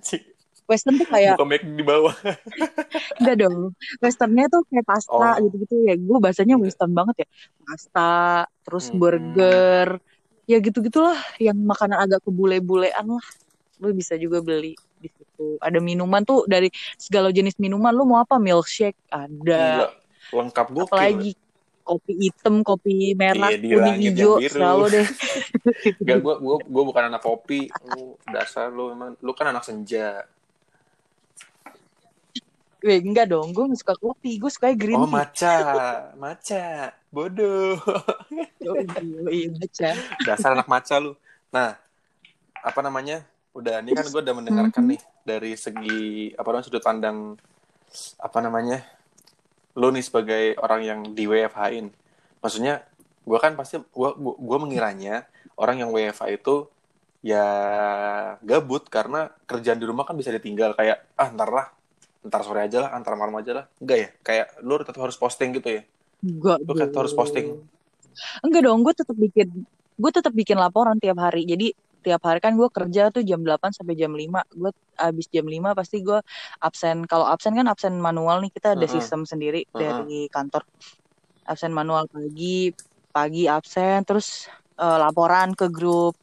Western 0.68 0.94
tuh 1.00 1.08
kayak 1.08 1.40
make 1.48 1.64
di 1.64 1.80
bawah. 1.80 2.12
enggak 3.24 3.36
dong. 3.40 3.72
Westernnya 4.04 4.52
tuh 4.52 4.60
kayak 4.68 4.84
pasta 4.84 5.16
Oh. 5.16 5.40
gitu-gitu 5.40 5.74
ya. 5.80 5.96
Gue 5.96 6.18
bahasanya. 6.20 6.60
Western 6.60 6.92
banget 6.92 7.24
ya. 7.24 7.26
Pasta, 7.64 8.12
terus 8.60 8.92
Hmm. 8.92 9.00
burger. 9.00 9.96
Ya 10.44 10.60
gitu-gitulah 10.60 11.16
yang 11.38 11.56
makanan 11.56 11.96
agak 12.02 12.20
kebule-bulean 12.20 13.06
lah. 13.06 13.26
Lu 13.80 13.96
bisa 13.96 14.18
juga 14.18 14.44
beli 14.44 14.76
di 15.38 15.54
situ. 15.54 15.62
Ada 15.62 15.78
minuman 15.78 16.22
tuh 16.26 16.44
dari 16.50 16.68
segala 16.98 17.30
jenis 17.30 17.54
minuman. 17.62 17.94
Lu 17.94 18.04
mau 18.04 18.18
apa? 18.18 18.36
Milkshake 18.42 18.98
ada. 19.08 19.30
Gila, 19.30 19.86
lengkap 20.34 20.66
gokil. 20.74 20.86
apalagi 20.90 21.30
kopi 21.88 22.12
hitam, 22.20 22.60
kopi 22.60 23.16
merah, 23.16 23.48
Iya, 23.48 23.64
kuning 23.64 23.98
hijau, 24.04 24.36
selalu 24.44 24.84
deh. 24.92 25.06
Gak, 26.08 26.18
gue 26.20 26.34
gua, 26.36 26.56
gua 26.60 26.82
bukan 26.84 27.04
anak 27.08 27.22
kopi. 27.24 27.72
Lu 27.80 28.20
dasar 28.28 28.68
lu 28.68 28.92
emang 28.92 29.16
lu 29.24 29.32
kan 29.32 29.48
anak 29.48 29.64
senja. 29.64 30.28
Weh, 32.78 33.02
enggak 33.02 33.26
dong, 33.26 33.50
gue 33.50 33.74
gak 33.74 33.80
suka 33.82 33.94
kopi, 33.98 34.38
gue 34.38 34.46
suka 34.52 34.70
green 34.70 35.02
Oh, 35.02 35.08
tea. 35.08 35.16
maca. 35.18 35.56
Maca. 36.14 36.66
Bodoh. 37.10 37.80
Oh, 38.68 38.74
iya, 39.32 39.48
baca. 39.48 39.90
dasar 40.20 40.52
anak 40.52 40.68
maca 40.68 41.00
lu. 41.00 41.16
Nah, 41.48 41.78
apa 42.60 42.80
namanya? 42.84 43.24
Udah, 43.50 43.80
ini 43.80 43.96
kan 43.96 44.04
gue 44.04 44.20
udah 44.20 44.34
mendengarkan 44.36 44.82
Mhm. 44.84 44.90
nih 44.92 45.00
dari 45.28 45.52
segi 45.60 46.32
apa 46.32 46.48
namanya 46.48 46.64
sudut 46.64 46.80
pandang 46.80 47.36
apa 48.16 48.38
namanya? 48.40 48.80
Lu 49.76 49.92
nih 49.92 50.00
sebagai 50.00 50.56
orang 50.56 50.80
yang 50.80 51.00
di 51.12 51.28
WFH-in. 51.28 51.92
Maksudnya, 52.40 52.80
gue 53.28 53.38
kan 53.38 53.52
pasti 53.52 53.76
gue 53.76 54.10
gue 54.18 54.58
mengiranya 54.58 55.28
orang 55.60 55.84
yang 55.84 55.90
WFH 55.92 56.22
itu 56.32 56.72
ya 57.20 57.44
gabut 58.40 58.88
karena 58.88 59.28
kerjaan 59.44 59.76
di 59.76 59.84
rumah 59.84 60.08
kan 60.08 60.14
bisa 60.14 60.32
ditinggal 60.32 60.72
kayak 60.78 61.02
ah 61.18 61.28
ntar 61.34 61.50
lah 61.50 61.66
ntar 62.22 62.46
sore 62.46 62.62
aja 62.62 62.86
lah 62.86 62.90
antar 62.94 63.18
malam 63.18 63.34
aja 63.42 63.52
lah 63.58 63.64
enggak 63.82 63.98
ya 63.98 64.08
kayak 64.22 64.46
lu 64.62 64.78
tetap 64.78 65.02
harus 65.02 65.18
posting 65.18 65.50
gitu 65.50 65.82
ya 65.82 65.82
Enggak 66.24 66.58
Lu 66.66 66.72
kan 66.74 66.88
harus 66.90 67.14
posting. 67.14 67.46
Enggak 68.42 68.62
dong, 68.66 68.82
gue 68.82 68.94
tetap 68.94 69.16
bikin 69.16 69.48
gue 69.98 70.10
tetap 70.14 70.32
bikin 70.34 70.56
laporan 70.58 70.98
tiap 70.98 71.18
hari. 71.22 71.46
Jadi 71.46 71.74
tiap 72.04 72.22
hari 72.24 72.38
kan 72.44 72.54
gue 72.60 72.68
kerja 72.70 73.10
tuh 73.14 73.22
jam 73.26 73.40
8 73.42 73.70
sampai 73.74 73.94
jam 73.98 74.12
5. 74.14 74.40
Gue 74.54 74.70
abis 74.98 75.26
jam 75.34 75.46
5 75.46 75.74
pasti 75.78 75.96
gue 76.06 76.18
absen. 76.62 77.04
Kalau 77.10 77.26
absen 77.28 77.52
kan 77.58 77.66
absen 77.70 77.94
manual 77.98 78.42
nih, 78.44 78.50
kita 78.54 78.74
ada 78.78 78.86
Heeh. 78.86 78.90
sistem 78.90 79.20
sendiri 79.26 79.66
Heeh. 79.74 79.84
dari 79.84 80.18
kantor. 80.30 80.62
Absen 81.48 81.72
manual 81.72 82.04
pagi, 82.12 82.70
pagi 83.14 83.48
absen, 83.48 84.04
terus 84.08 84.46
eh, 84.78 84.98
laporan 85.00 85.56
ke 85.58 85.66
grup 85.72 86.14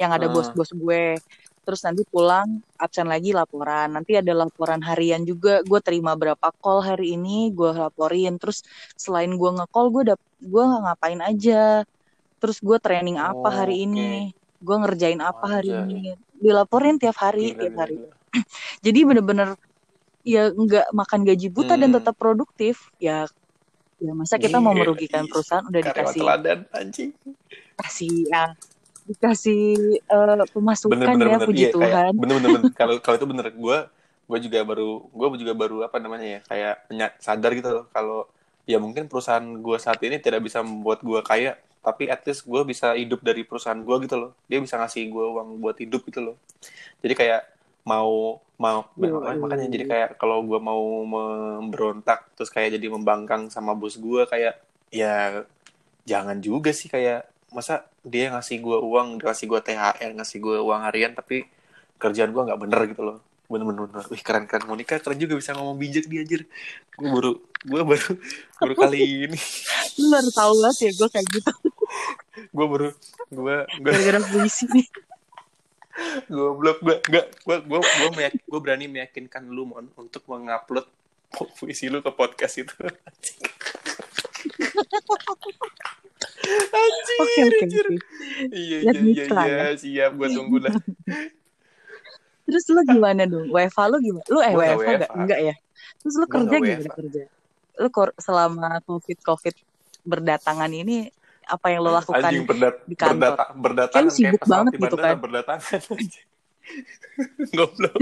yang 0.00 0.10
ada 0.16 0.26
bos-bos 0.32 0.70
gue. 0.72 1.20
Terus 1.64 1.80
nanti 1.86 2.02
pulang 2.08 2.48
absen 2.80 3.06
lagi 3.06 3.30
laporan. 3.36 3.92
Nanti 3.94 4.16
ada 4.18 4.32
laporan 4.32 4.80
harian 4.82 5.22
juga. 5.28 5.60
Gue 5.62 5.78
terima 5.84 6.16
berapa 6.16 6.48
call 6.58 6.80
hari 6.82 7.14
ini, 7.14 7.52
gue 7.52 7.70
laporin. 7.76 8.40
Terus 8.40 8.64
selain 8.96 9.30
gue 9.36 9.50
nge-call, 9.56 9.86
gue 9.94 10.02
dap 10.14 10.20
gue 10.40 10.64
ngapain 10.64 11.20
aja. 11.22 11.84
Terus 12.40 12.58
gue 12.64 12.78
training 12.80 13.20
apa 13.20 13.48
Oh, 13.48 13.52
hari 13.52 13.84
oke. 13.84 13.86
ini. 13.86 14.32
Gue 14.60 14.76
ngerjain 14.76 15.20
apa 15.20 15.46
hari 15.58 15.72
Anjay. 15.72 15.96
ini. 15.96 16.12
Dilaporin 16.40 16.96
tiap 17.00 17.16
hari, 17.20 17.52
Gila, 17.52 17.60
tiap 17.60 17.74
hari. 17.80 17.94
gila. 17.96 18.14
Jadi 18.84 19.00
bener-bener 19.08 19.48
ya 20.24 20.52
nggak 20.52 20.92
makan 20.92 21.20
gaji 21.24 21.48
buta 21.48 21.74
dan 21.80 21.90
Hmm. 21.90 21.96
tetap 21.96 22.14
produktif. 22.20 22.76
Ya 23.00 23.24
ya 24.00 24.12
masa 24.16 24.40
kita 24.40 24.56
mau 24.64 24.72
Gila, 24.72 24.80
merugikan 24.80 25.28
perusahaan 25.28 25.64
udah 25.68 25.82
dikasih 25.84 26.20
teladan 26.24 26.58
anjing 26.72 27.10
kasih 27.76 28.12
ya 28.32 28.44
dikasih 29.08 29.60
eh, 30.00 30.46
pemasukan 30.52 30.96
bener 30.96 31.08
bener 31.12 31.28
ya 31.28 31.36
bener 31.36 31.48
puji 31.48 31.64
iya 31.64 31.70
Tuhan. 31.76 32.12
bener 32.16 32.34
bener 32.40 32.50
bener 32.56 32.70
kalau 32.72 32.94
kalau 33.04 33.16
itu 33.20 33.28
bener 33.28 33.46
gue 33.52 33.78
gue 34.30 34.38
juga 34.46 34.58
baru 34.64 34.88
gue 35.10 35.26
juga 35.42 35.54
baru 35.58 35.76
apa 35.84 35.96
namanya 36.00 36.26
ya 36.38 36.40
kayak 36.48 36.74
sadar 37.20 37.50
gitu 37.58 37.68
loh 37.68 37.84
kalau 37.92 38.24
ya 38.64 38.78
mungkin 38.80 39.04
perusahaan 39.10 39.42
gue 39.44 39.76
saat 39.82 40.00
ini 40.06 40.16
tidak 40.22 40.40
bisa 40.46 40.62
membuat 40.64 41.02
gue 41.04 41.20
kaya 41.20 41.60
tapi 41.80 42.12
at 42.12 42.20
least 42.28 42.44
gue 42.44 42.62
bisa 42.68 42.92
hidup 42.92 43.24
dari 43.24 43.42
perusahaan 43.44 43.80
gue 43.80 43.96
gitu 44.04 44.16
loh. 44.20 44.30
Dia 44.46 44.60
bisa 44.60 44.76
ngasih 44.76 45.08
gue 45.08 45.26
uang 45.36 45.60
buat 45.64 45.76
hidup 45.80 46.04
gitu 46.08 46.20
loh. 46.20 46.36
Jadi 47.00 47.14
kayak 47.16 47.42
mau 47.88 48.38
mau 48.60 48.84
Yoi. 49.00 49.40
makanya 49.40 49.66
jadi 49.72 49.84
kayak 49.88 50.10
kalau 50.20 50.44
gue 50.44 50.60
mau 50.60 51.00
memberontak 51.08 52.28
terus 52.36 52.52
kayak 52.52 52.76
jadi 52.76 52.92
membangkang 52.92 53.48
sama 53.48 53.72
bos 53.72 53.96
gue 53.96 54.28
kayak 54.28 54.60
ya 54.92 55.48
jangan 56.04 56.44
juga 56.44 56.68
sih 56.76 56.92
kayak 56.92 57.24
masa 57.48 57.88
dia 58.04 58.28
ngasih 58.28 58.60
gue 58.60 58.78
uang 58.84 59.16
dia 59.16 59.32
ngasih 59.32 59.46
gue 59.48 59.60
THR 59.64 60.10
ngasih 60.12 60.38
gue 60.44 60.56
uang 60.60 60.80
harian 60.84 61.16
tapi 61.16 61.48
kerjaan 61.96 62.36
gue 62.36 62.42
nggak 62.52 62.60
bener 62.60 62.80
gitu 62.92 63.02
loh 63.02 63.18
bener-bener. 63.50 63.84
Bener. 63.84 64.06
wih 64.06 64.22
keren 64.22 64.46
keren 64.46 64.64
Monica 64.64 64.94
keren 64.96 65.18
juga 65.18 65.34
bisa 65.34 65.50
ngomong 65.52 65.74
bijak 65.74 66.06
dia 66.06 66.22
anjir. 66.22 66.46
Gue 66.94 67.08
baru 67.10 67.32
gue 67.60 67.82
baru 67.84 68.08
baru 68.56 68.74
kali 68.78 68.98
ini. 69.26 69.38
Lu 69.98 70.06
baru 70.08 70.30
tahu 70.30 70.52
banget 70.56 70.78
ya 70.80 70.90
gue 70.94 71.08
kayak 71.10 71.26
gitu. 71.28 71.52
Gue 72.48 72.66
baru 72.66 72.88
gue 73.28 73.56
gue 73.76 73.82
gara-gara 73.84 74.18
puisi 74.24 74.64
nih. 74.70 74.86
Gue 76.26 76.48
blok 76.54 76.78
gue 76.78 76.96
gue 77.04 77.22
gue 77.44 77.56
gue 77.60 77.78
gue 77.82 78.10
meyak- 78.14 78.40
gue 78.40 78.60
berani 78.60 78.86
meyakinkan 78.86 79.44
lu 79.44 79.66
mon 79.66 79.90
untuk 79.92 80.22
mengupload 80.24 80.86
pu- 81.28 81.50
puisi 81.54 81.86
lu 81.86 81.98
ke 81.98 82.10
podcast 82.10 82.54
itu. 82.56 82.74
Anjir 86.70 87.18
oke 87.18 87.40
oke 87.42 87.58
anjir. 87.60 87.86
oke. 87.86 87.98
Iya 88.50 88.78
iya 88.80 89.00
iya 89.02 89.24
try, 89.26 89.46
iya. 89.46 89.66
siap 89.74 90.12
gue 90.14 90.28
tunggu 90.30 90.58
lah 90.58 90.74
terus 92.50 92.66
lu 92.68 92.82
gimana 92.84 93.22
dong? 93.24 93.46
WFA 93.48 93.84
lu 93.88 93.96
gimana? 94.02 94.26
Lu 94.28 94.38
eh 94.42 94.52
Gua 94.52 94.62
nggak? 94.66 94.76
WFA 94.76 94.90
enggak 94.92 95.10
enggak 95.14 95.40
ya? 95.40 95.54
Terus 96.02 96.14
lu 96.18 96.26
Gua 96.26 96.32
kerja 96.34 96.56
nggak 96.58 96.60
gimana 96.66 96.90
kerja? 96.98 97.22
Lu 97.80 97.88
selama 98.18 98.68
covid 98.84 99.18
covid 99.24 99.54
berdatangan 100.04 100.70
ini 100.72 101.08
apa 101.50 101.66
yang 101.74 101.80
lo 101.82 101.90
lakukan 101.90 102.22
anjing 102.22 102.46
berdat 102.46 102.74
di 102.86 102.94
kantor. 102.94 103.16
berdata 103.34 103.44
berdatangan 103.58 104.06
Kan 104.06 104.06
lu 104.06 104.12
sibuk 104.14 104.40
pesawat 104.40 104.58
banget 104.70 104.72
gitu 104.78 104.96
kan. 104.96 105.14
berdatangan 105.18 105.80
goblok. 107.58 107.94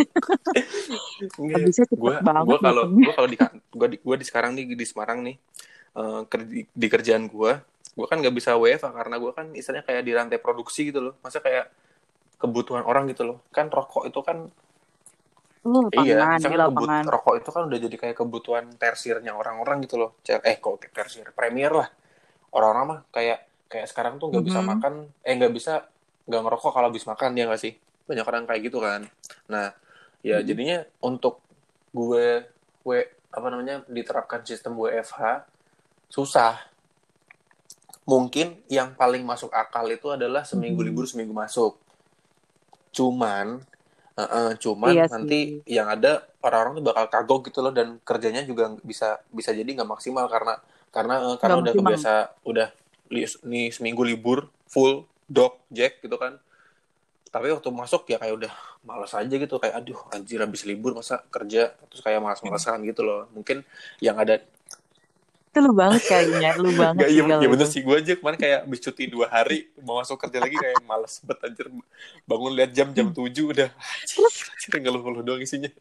Habisnya 1.39 1.85
cepet 1.89 1.97
gue 1.97 2.15
banget 2.21 2.45
gue 2.45 2.59
kalau 2.61 2.85
gue 2.93 3.13
kalau 3.17 3.29
di 3.29 3.37
gue 3.73 3.89
di, 3.89 3.97
gua 4.05 4.17
di 4.21 4.27
sekarang 4.29 4.53
nih 4.53 4.77
di 4.77 4.85
Semarang 4.85 5.25
nih 5.25 5.37
eh, 5.97 6.21
ker- 6.29 6.45
di, 6.45 6.63
di 6.69 6.87
kerjaan 6.93 7.25
gue 7.33 7.53
gue 7.99 8.07
kan 8.07 8.17
nggak 8.21 8.35
bisa 8.37 8.55
WFA 8.61 8.93
karena 8.93 9.17
gue 9.17 9.33
kan 9.33 9.47
istilahnya 9.57 9.83
kayak 9.89 10.03
di 10.05 10.13
rantai 10.13 10.39
produksi 10.39 10.93
gitu 10.93 11.01
loh. 11.01 11.15
Masa 11.25 11.41
kayak 11.41 11.73
kebutuhan 12.39 12.87
orang 12.87 13.11
gitu 13.11 13.27
loh. 13.27 13.39
Kan 13.51 13.69
rokok 13.69 14.07
itu 14.09 14.21
kan 14.23 14.49
iya 15.93 16.15
misalkan 16.39 16.71
kebut, 16.71 16.89
rokok 17.11 17.35
itu 17.43 17.51
kan 17.51 17.63
udah 17.69 17.79
jadi 17.83 17.97
kayak 17.99 18.17
kebutuhan 18.17 18.65
tersirnya 18.79 19.33
orang-orang 19.35 19.83
gitu 19.85 19.97
loh. 19.99 20.11
Eh 20.25 20.57
kok 20.63 20.79
tersir? 20.95 21.27
Premier 21.35 21.73
lah. 21.75 21.89
Orang-orang 22.55 22.85
mah 22.87 23.01
kayak 23.13 23.39
kayak 23.69 23.87
sekarang 23.91 24.17
tuh 24.17 24.33
nggak 24.33 24.45
bisa 24.49 24.61
Mhm. 24.65 24.69
makan 24.71 24.93
eh 25.27 25.35
nggak 25.37 25.53
bisa 25.53 25.73
nggak 26.29 26.41
ngerokok 26.45 26.71
kalau 26.73 26.87
habis 26.89 27.05
makan 27.05 27.31
ya 27.37 27.45
nggak 27.51 27.61
sih? 27.61 27.73
Banyak 28.09 28.25
orang 28.25 28.45
kayak 28.49 28.63
gitu 28.65 28.79
kan. 28.81 29.05
Nah 29.53 29.75
ya 30.25 30.41
Mhm. 30.41 30.47
jadinya 30.47 30.79
untuk 31.05 31.43
gue 31.93 32.47
w 32.85 32.91
apa 33.29 33.47
namanya 33.53 33.85
diterapkan 33.89 34.41
sistem 34.47 34.79
WFH 34.79 35.45
susah. 36.09 36.57
Mungkin 38.09 38.65
yang 38.73 38.97
paling 38.97 39.21
masuk 39.21 39.53
akal 39.53 39.85
itu 39.93 40.09
adalah 40.09 40.41
seminggu 40.49 40.81
Mhm. 40.81 40.89
libur 40.89 41.05
seminggu 41.05 41.37
masuk 41.37 41.77
cuman 42.99 43.47
eh, 44.23 44.31
eh, 44.39 44.51
cuman 44.63 44.95
Iya 44.95 45.05
nanti 45.15 45.39
sih. 45.39 45.63
yang 45.77 45.89
ada 45.95 46.13
orang-orang 46.47 46.75
tuh 46.81 46.87
bakal 46.91 47.07
kagok 47.15 47.41
gitu 47.49 47.59
loh 47.65 47.73
dan 47.79 47.89
kerjanya 48.09 48.43
juga 48.51 48.65
bisa 48.91 49.09
bisa 49.39 49.51
jadi 49.59 49.69
nggak 49.77 49.91
maksimal 49.95 50.27
karena 50.35 50.55
karena 50.97 51.15
eh, 51.27 51.37
karena 51.43 51.57
Nggak 51.57 51.63
udah 51.65 51.75
maksimal. 51.75 51.79
kebiasa 51.79 52.13
udah 52.51 52.69
li- 53.15 53.41
nih 53.53 53.67
seminggu 53.77 54.03
libur 54.11 54.39
full 54.73 54.95
dog 55.37 55.53
jack 55.77 55.93
gitu 56.05 56.17
kan 56.23 56.33
tapi 57.29 57.53
waktu 57.53 57.69
masuk 57.69 58.09
ya 58.09 58.17
kayak 58.17 58.35
udah 58.41 58.53
malas 58.89 59.13
aja 59.13 59.35
gitu 59.37 59.61
kayak 59.61 59.75
aduh 59.85 60.01
anjir 60.17 60.41
habis 60.41 60.65
libur 60.65 60.97
masa 60.97 61.21
kerja 61.29 61.77
terus 61.93 62.01
kayak 62.01 62.25
malas-malasan 62.25 62.81
gitu 62.89 63.05
loh 63.05 63.29
mungkin 63.37 63.61
yang 64.01 64.17
ada 64.17 64.41
itu 65.49 65.59
lu 65.65 65.73
banget 65.73 66.03
kayaknya 66.05 66.51
lu 66.61 66.71
banget 66.81 67.09
Gak, 67.09 67.11
iya, 67.11 67.23
iya 67.25 67.49
bener 67.49 67.67
sih 67.67 67.81
gue 67.81 67.97
aja 67.97 68.13
kemarin 68.21 68.39
kayak 68.39 68.59
habis 68.69 68.81
cuti 68.85 69.05
dua 69.09 69.27
hari 69.33 69.73
mau 69.81 69.97
masuk 69.99 70.21
kerja 70.21 70.39
lagi 70.45 70.57
kayak 70.61 70.85
males 70.85 71.25
banget 71.25 71.39
anjir. 71.49 71.67
Bangun 72.29 72.53
lihat 72.53 72.71
jam 72.77 72.89
jam 72.93 73.09
tujuh 73.11 73.57
udah. 73.57 73.69
Anjir, 73.73 74.45
anjir 74.53 74.71
ngeluh-ngeluh 74.85 75.23
doang 75.25 75.41
isinya. 75.43 75.73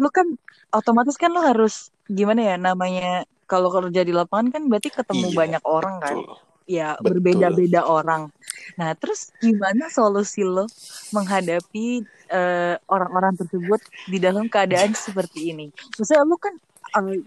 Lu 0.00 0.08
kan 0.08 0.24
otomatis 0.72 1.20
kan 1.20 1.28
lu 1.28 1.44
harus 1.44 1.92
gimana 2.08 2.40
ya 2.40 2.56
namanya 2.56 3.28
kalau 3.44 3.68
kerja 3.68 4.00
di 4.00 4.16
lapangan 4.16 4.48
kan 4.48 4.62
berarti 4.70 4.88
ketemu 4.88 5.28
Iya, 5.28 5.36
banyak 5.36 5.62
orang 5.68 5.96
kan? 6.00 6.16
Betul. 6.16 6.38
ya 6.70 6.88
berbeda-beda 7.02 7.82
orang. 7.82 8.30
Nah 8.78 8.94
terus 8.94 9.34
gimana 9.42 9.90
solusi 9.90 10.46
lo 10.46 10.70
menghadapi 11.10 12.06
eh, 12.30 12.74
orang-orang 12.86 13.34
tersebut 13.34 13.82
di 14.06 14.22
dalam 14.22 14.46
keadaan 14.46 14.94
seperti 14.94 15.50
ini? 15.50 15.66
Maksudnya 15.98 16.22
lu 16.22 16.38
kan 16.38 16.54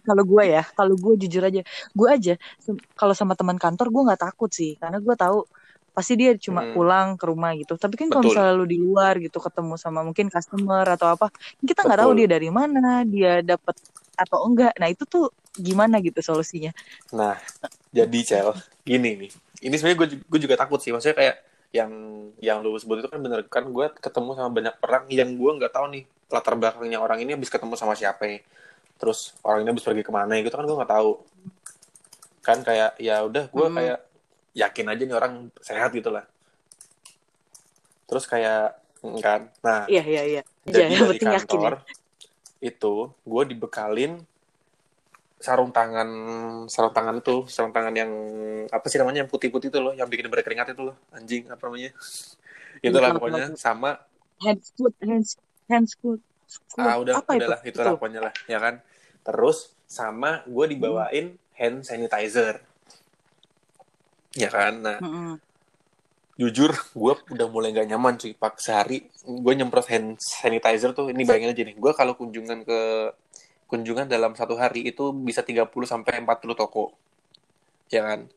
kalau 0.08 0.24
gue 0.28 0.44
ya 0.46 0.62
kalau 0.78 0.94
gue 1.00 1.14
jujur 1.26 1.44
aja 1.50 1.62
gue 1.98 2.08
aja 2.10 2.34
kalau 3.00 3.14
sama 3.18 3.34
teman 3.40 3.58
kantor 3.60 3.88
gue 3.94 4.02
nggak 4.12 4.22
takut 4.22 4.50
sih 4.52 4.76
karena 4.82 4.98
gue 5.00 5.16
tahu 5.18 5.48
pasti 5.94 6.14
dia 6.18 6.34
cuma 6.42 6.66
Hmm. 6.66 6.74
pulang 6.74 7.08
ke 7.20 7.26
rumah 7.30 7.54
gitu 7.54 7.78
tapi 7.78 7.94
kan 8.02 8.10
kalau 8.10 8.26
misalnya 8.26 8.54
lu 8.58 8.66
di 8.66 8.78
luar 8.82 9.14
gitu 9.22 9.38
ketemu 9.38 9.74
sama 9.78 10.02
mungkin 10.02 10.26
customer 10.34 10.86
atau 10.98 11.08
apa 11.14 11.30
kita 11.62 11.86
nggak 11.86 12.00
tahu 12.02 12.12
dia 12.18 12.28
dari 12.30 12.50
mana 12.50 13.06
dia 13.06 13.46
dapat 13.46 13.76
atau 14.18 14.40
enggak 14.50 14.74
nah 14.82 14.90
itu 14.90 15.04
tuh 15.06 15.30
gimana 15.54 16.02
gitu 16.02 16.20
solusinya 16.26 16.74
Nah, 17.14 17.36
jadi 17.94 18.20
Cel, 18.26 18.50
gini 18.88 19.10
nih. 19.20 19.32
Ini 19.66 19.74
sebenarnya 19.78 20.00
gue 20.02 20.08
gue 20.32 20.40
juga 20.46 20.56
takut 20.60 20.80
sih. 20.82 20.92
Maksudnya 20.94 21.18
kayak 21.18 21.36
yang 21.74 21.92
yang 22.38 22.58
lu 22.62 22.78
sebut 22.78 23.02
itu 23.02 23.10
kan 23.10 23.20
bener 23.26 23.42
kan 23.50 23.66
gue 23.66 23.86
ketemu 23.98 24.30
sama 24.38 24.50
banyak 24.54 24.76
orang 24.86 25.04
yang 25.10 25.30
gue 25.42 25.52
nggak 25.58 25.74
tahu 25.74 25.86
nih 25.94 26.04
latar 26.34 26.54
belakangnya 26.58 27.00
orang 27.02 27.20
ini 27.26 27.34
habis 27.38 27.50
ketemu 27.54 27.74
sama 27.78 27.94
siapa. 27.98 28.26
Terus 29.04 29.36
orang 29.44 29.60
ini 29.62 29.70
habis 29.70 29.84
pergi 29.84 30.00
ke 30.00 30.10
mana 30.10 30.40
gitu 30.40 30.56
kan 30.56 30.64
gue 30.64 30.78
nggak 30.80 30.94
tahu. 30.96 31.12
Kan 32.40 32.64
kayak 32.64 32.96
ya 32.98 33.20
udah 33.20 33.52
gue 33.52 33.66
Hmm. 33.68 33.76
kayak 33.76 34.00
yakin 34.56 34.86
aja 34.88 35.04
nih 35.04 35.16
orang 35.16 35.34
sehat 35.60 35.92
gitu 35.92 36.08
lah. 36.08 36.24
Terus 38.08 38.24
kayak 38.24 38.80
kan. 39.20 39.52
Nah, 39.60 39.84
iya 39.86 40.00
iya 40.02 40.24
iya 40.24 40.42
jadi 40.64 40.88
yang 40.88 41.04
dari 41.04 41.20
penting 41.20 41.28
yakin 41.28 41.36
ya. 41.36 41.40
kantor 41.44 41.74
itu 42.64 42.94
gue 43.12 43.44
dibekalin 43.46 44.12
sarung 45.36 45.76
tangan 45.76 46.08
sarung 46.72 46.96
tangan 46.96 47.20
itu 47.20 47.44
sarung 47.52 47.76
tangan 47.76 47.92
yang 47.92 48.08
apa 48.72 48.88
sih 48.88 48.96
namanya 48.96 49.20
yang 49.20 49.30
putih-putih 49.30 49.68
itu 49.68 49.80
loh 49.84 49.92
yang 49.92 50.08
bikin 50.08 50.32
berkeringat 50.32 50.72
itu 50.72 50.88
loh 50.88 50.96
anjing 51.12 51.52
apa 51.52 51.60
namanya 51.68 51.92
itulah 52.80 53.12
Iya, 53.12 53.16
pokoknya 53.20 53.46
tahu, 53.52 53.60
sama 53.60 53.92
hands 54.40 54.72
foot 54.72 54.96
hands 55.04 55.30
hands 55.68 55.92
foot 56.00 56.24
foot. 56.48 56.80
ah 56.80 56.96
udah 56.96 57.20
apa 57.20 57.32
udahlah 57.36 57.60
itu 57.62 57.76
Itu. 57.76 57.92
pokoknya 57.92 58.20
lah 58.24 58.34
ya 58.48 58.64
kan 58.64 58.80
terus 59.24 59.72
sama 59.88 60.44
gue 60.46 60.66
dibawain 60.76 61.36
hand 61.56 61.88
sanitizer. 61.88 62.60
Ya 64.36 64.50
kan? 64.52 64.84
Nah 64.84 64.98
Mm-mm. 65.00 65.40
jujur 66.34 66.74
gue 66.74 67.14
udah 67.30 67.48
mulai 67.48 67.72
gak 67.72 67.88
nyaman 67.88 68.20
cuy. 68.20 68.34
Pak 68.36 68.60
sehari 68.60 69.08
gue 69.24 69.54
nyemprot 69.54 69.88
hand 69.90 70.20
sanitizer 70.20 70.92
tuh 70.92 71.10
ini 71.10 71.24
bayangin 71.24 71.54
aja 71.56 71.64
nih. 71.64 71.76
Gue 71.78 71.92
kalau 71.96 72.14
kunjungan 72.20 72.66
ke 72.66 72.80
kunjungan 73.70 74.06
dalam 74.06 74.38
satu 74.38 74.54
hari 74.54 74.86
itu 74.86 75.14
bisa 75.14 75.42
30 75.42 75.70
sampai 75.88 76.22
40 76.22 76.54
toko. 76.54 76.94
Ya 77.90 78.02
kan? 78.06 78.30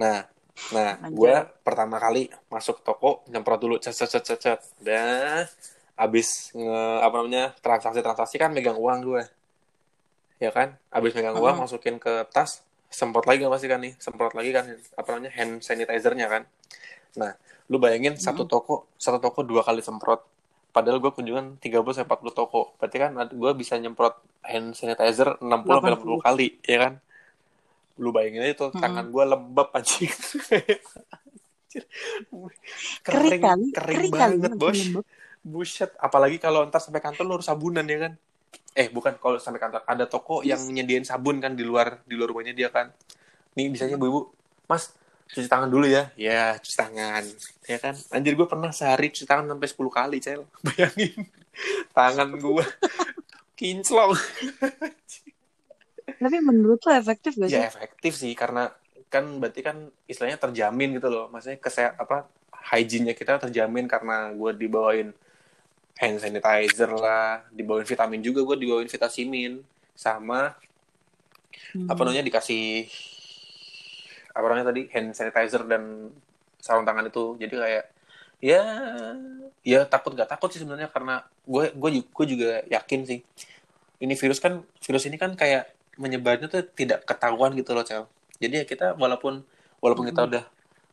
Nah 0.00 0.26
nah 0.68 1.00
gue 1.08 1.34
pertama 1.64 1.96
kali 1.96 2.28
masuk 2.52 2.84
toko 2.84 3.24
nyemprot 3.32 3.60
dulu 3.60 3.76
cet 3.80 3.96
cet 3.96 4.12
cet 4.12 4.24
cet 4.24 4.40
cet. 4.40 4.60
dah 4.84 5.48
abis 5.96 6.52
nge 6.52 6.80
apa 7.00 7.14
namanya 7.20 7.44
transaksi 7.64 8.00
transaksi 8.04 8.36
kan 8.36 8.52
megang 8.52 8.76
uang 8.76 9.00
gue 9.00 9.22
ya 10.42 10.50
kan? 10.50 10.74
Abis 10.90 11.14
megang 11.14 11.38
uang 11.38 11.62
Mm-mm. 11.62 11.62
masukin 11.70 12.02
ke 12.02 12.26
tas 12.34 12.66
semprot 12.90 13.24
lagi 13.24 13.46
kan 13.46 13.50
pasti 13.54 13.68
kan 13.70 13.78
nih? 13.78 13.94
Semprot 14.02 14.34
lagi 14.34 14.50
kan 14.50 14.64
apa 14.98 15.08
namanya 15.14 15.32
hand 15.38 15.62
sanitizernya 15.62 16.26
kan? 16.26 16.42
Nah 17.14 17.38
lu 17.70 17.78
bayangin 17.78 18.18
satu 18.18 18.44
toko 18.50 18.90
satu 18.98 19.22
toko 19.22 19.46
dua 19.46 19.62
kali 19.62 19.80
semprot. 19.80 20.26
Padahal 20.72 21.04
gue 21.04 21.12
kunjungan 21.12 21.60
30 21.60 21.84
sampai 21.92 22.16
40 22.16 22.32
toko. 22.32 22.72
Berarti 22.80 22.96
kan 22.96 23.12
gue 23.28 23.50
bisa 23.52 23.76
nyemprot 23.76 24.16
hand 24.40 24.72
sanitizer 24.72 25.36
60 25.36 25.44
sampai 25.68 25.92
80 26.00 26.26
kali 26.26 26.48
ya 26.64 26.78
kan? 26.88 26.92
Lu 28.00 28.08
bayangin 28.08 28.40
aja 28.42 28.54
tuh 28.56 28.68
Mm-mm. 28.72 28.80
tangan 28.80 29.06
gue 29.12 29.24
lembab 29.24 29.68
anjing. 29.76 30.08
Anjir. 31.72 31.84
kering 33.00 33.40
kali 33.40 33.66
kering, 33.72 33.96
kering 33.96 34.12
kali 34.12 34.36
banget 34.36 34.52
ya, 34.52 34.60
bos. 34.60 34.80
buset 35.40 35.90
apalagi 35.96 36.36
kalau 36.36 36.68
ntar 36.68 36.84
sampai 36.84 37.00
kantor 37.00 37.24
lu 37.24 37.32
harus 37.40 37.48
sabunan 37.48 37.82
ya 37.88 37.98
kan 38.08 38.12
eh 38.72 38.88
bukan 38.88 39.20
kalau 39.20 39.36
sampai 39.36 39.60
kantor 39.60 39.84
ada 39.84 40.04
toko 40.08 40.40
yang 40.40 40.60
nyediain 40.64 41.04
sabun 41.04 41.38
kan 41.44 41.52
di 41.52 41.60
luar 41.60 42.00
di 42.08 42.16
luar 42.16 42.32
rumahnya 42.32 42.56
dia 42.56 42.72
kan. 42.72 42.88
Nih 43.52 43.68
biasanya 43.68 44.00
bu 44.00 44.06
ibu 44.08 44.20
mas 44.64 44.96
cuci 45.28 45.48
tangan 45.48 45.68
dulu 45.68 45.84
ya. 45.88 46.08
Ya 46.16 46.56
cuci 46.56 46.76
tangan. 46.76 47.24
Ya 47.68 47.78
kan? 47.80 47.94
Anjir 48.12 48.32
gue 48.36 48.48
pernah 48.48 48.72
sehari 48.72 49.12
cuci 49.12 49.28
tangan 49.28 49.48
sampai 49.48 49.68
10 49.68 49.88
kali 49.92 50.16
cel. 50.20 50.44
Bayangin. 50.66 51.28
Tangan 51.92 52.28
gue 52.32 52.64
kinclong. 53.60 54.16
Tapi 56.02 56.36
menurut 56.40 56.80
lo 56.84 56.92
efektif 56.96 57.36
gak 57.36 57.48
sih? 57.50 57.56
ya 57.58 57.68
efektif 57.68 58.12
sih 58.14 58.32
karena 58.32 58.70
kan 59.12 59.28
berarti 59.36 59.60
kan 59.60 59.76
istilahnya 60.08 60.40
terjamin 60.40 60.96
gitu 60.96 61.08
loh. 61.12 61.28
Maksudnya 61.28 61.60
kesehat 61.60 62.00
apa 62.00 62.28
hygiene-nya 62.72 63.12
kita 63.12 63.36
terjamin 63.36 63.84
karena 63.84 64.32
gue 64.32 64.50
dibawain 64.56 65.12
hand 66.00 66.18
sanitizer 66.18 66.90
lah 66.90 67.44
dibawain 67.52 67.86
vitamin 67.86 68.20
juga 68.24 68.42
gue 68.42 68.56
dibawain 68.64 68.88
vitamin 68.88 69.60
sama 69.92 70.56
Hmm. 71.72 71.88
apa 71.88 72.00
namanya 72.04 72.24
dikasih 72.24 72.88
apa 74.32 74.44
namanya 74.48 74.72
tadi 74.72 74.88
hand 74.92 75.12
sanitizer 75.16 75.64
dan 75.64 76.12
sarung 76.60 76.84
tangan 76.84 77.08
itu. 77.08 77.36
Jadi 77.36 77.54
kayak 77.56 77.84
ya 78.42 78.62
ya 79.62 79.80
takut 79.86 80.12
gak 80.16 80.28
takut 80.28 80.50
sih 80.50 80.60
sebenarnya 80.60 80.88
karena 80.92 81.24
gue 81.44 81.72
gue 81.72 81.90
gue 82.04 82.26
juga 82.28 82.50
yakin 82.68 83.00
sih. 83.08 83.20
Ini 84.02 84.14
virus 84.18 84.40
kan 84.40 84.64
virus 84.84 85.04
ini 85.08 85.16
kan 85.20 85.36
kayak 85.36 85.72
menyebarnya 86.00 86.48
tuh 86.48 86.64
tidak 86.72 87.04
ketahuan 87.08 87.52
gitu 87.56 87.72
loh 87.76 87.84
cel. 87.84 88.08
Jadi 88.40 88.54
ya 88.60 88.64
kita 88.68 88.96
walaupun 88.96 89.44
walaupun 89.80 90.08
kita 90.08 90.28
udah 90.28 90.44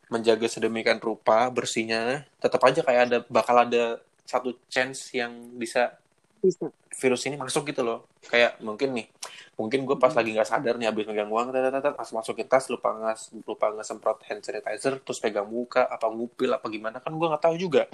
menjaga 0.09 0.47
sedemikian 0.49 0.97
rupa 0.99 1.47
bersihnya 1.53 2.25
tetap 2.41 2.61
aja 2.65 2.81
kayak 2.81 3.01
ada 3.07 3.17
bakal 3.29 3.55
ada 3.61 4.01
satu 4.29 4.53
chance 4.69 5.09
yang 5.17 5.33
bisa 5.57 5.97
bisa. 6.37 6.69
virus 7.01 7.25
ini 7.25 7.35
masuk 7.35 7.65
gitu 7.73 7.81
loh. 7.81 8.05
Kayak 8.29 8.61
mungkin 8.61 8.93
nih 8.93 9.09
mungkin 9.57 9.83
gue 9.89 9.97
pas 9.97 10.13
lagi 10.13 10.31
nggak 10.31 10.47
sadar 10.47 10.77
nih 10.79 10.87
habis 10.87 11.03
megang 11.09 11.27
uang 11.27 11.51
tet, 11.51 11.83
pas 11.97 12.09
masukin 12.15 12.47
tas 12.47 12.69
lupa 12.69 12.95
ngas 12.95 13.33
lupa 13.43 13.73
ngesemprot 13.75 14.23
hand 14.29 14.45
sanitizer 14.45 15.01
terus 15.03 15.19
pegang 15.19 15.49
muka 15.49 15.83
apa 15.83 16.07
ngupil 16.07 16.55
apa 16.55 16.63
gimana 16.69 17.01
kan 17.01 17.11
gue 17.11 17.27
nggak 17.27 17.43
tahu 17.43 17.55
juga. 17.57 17.89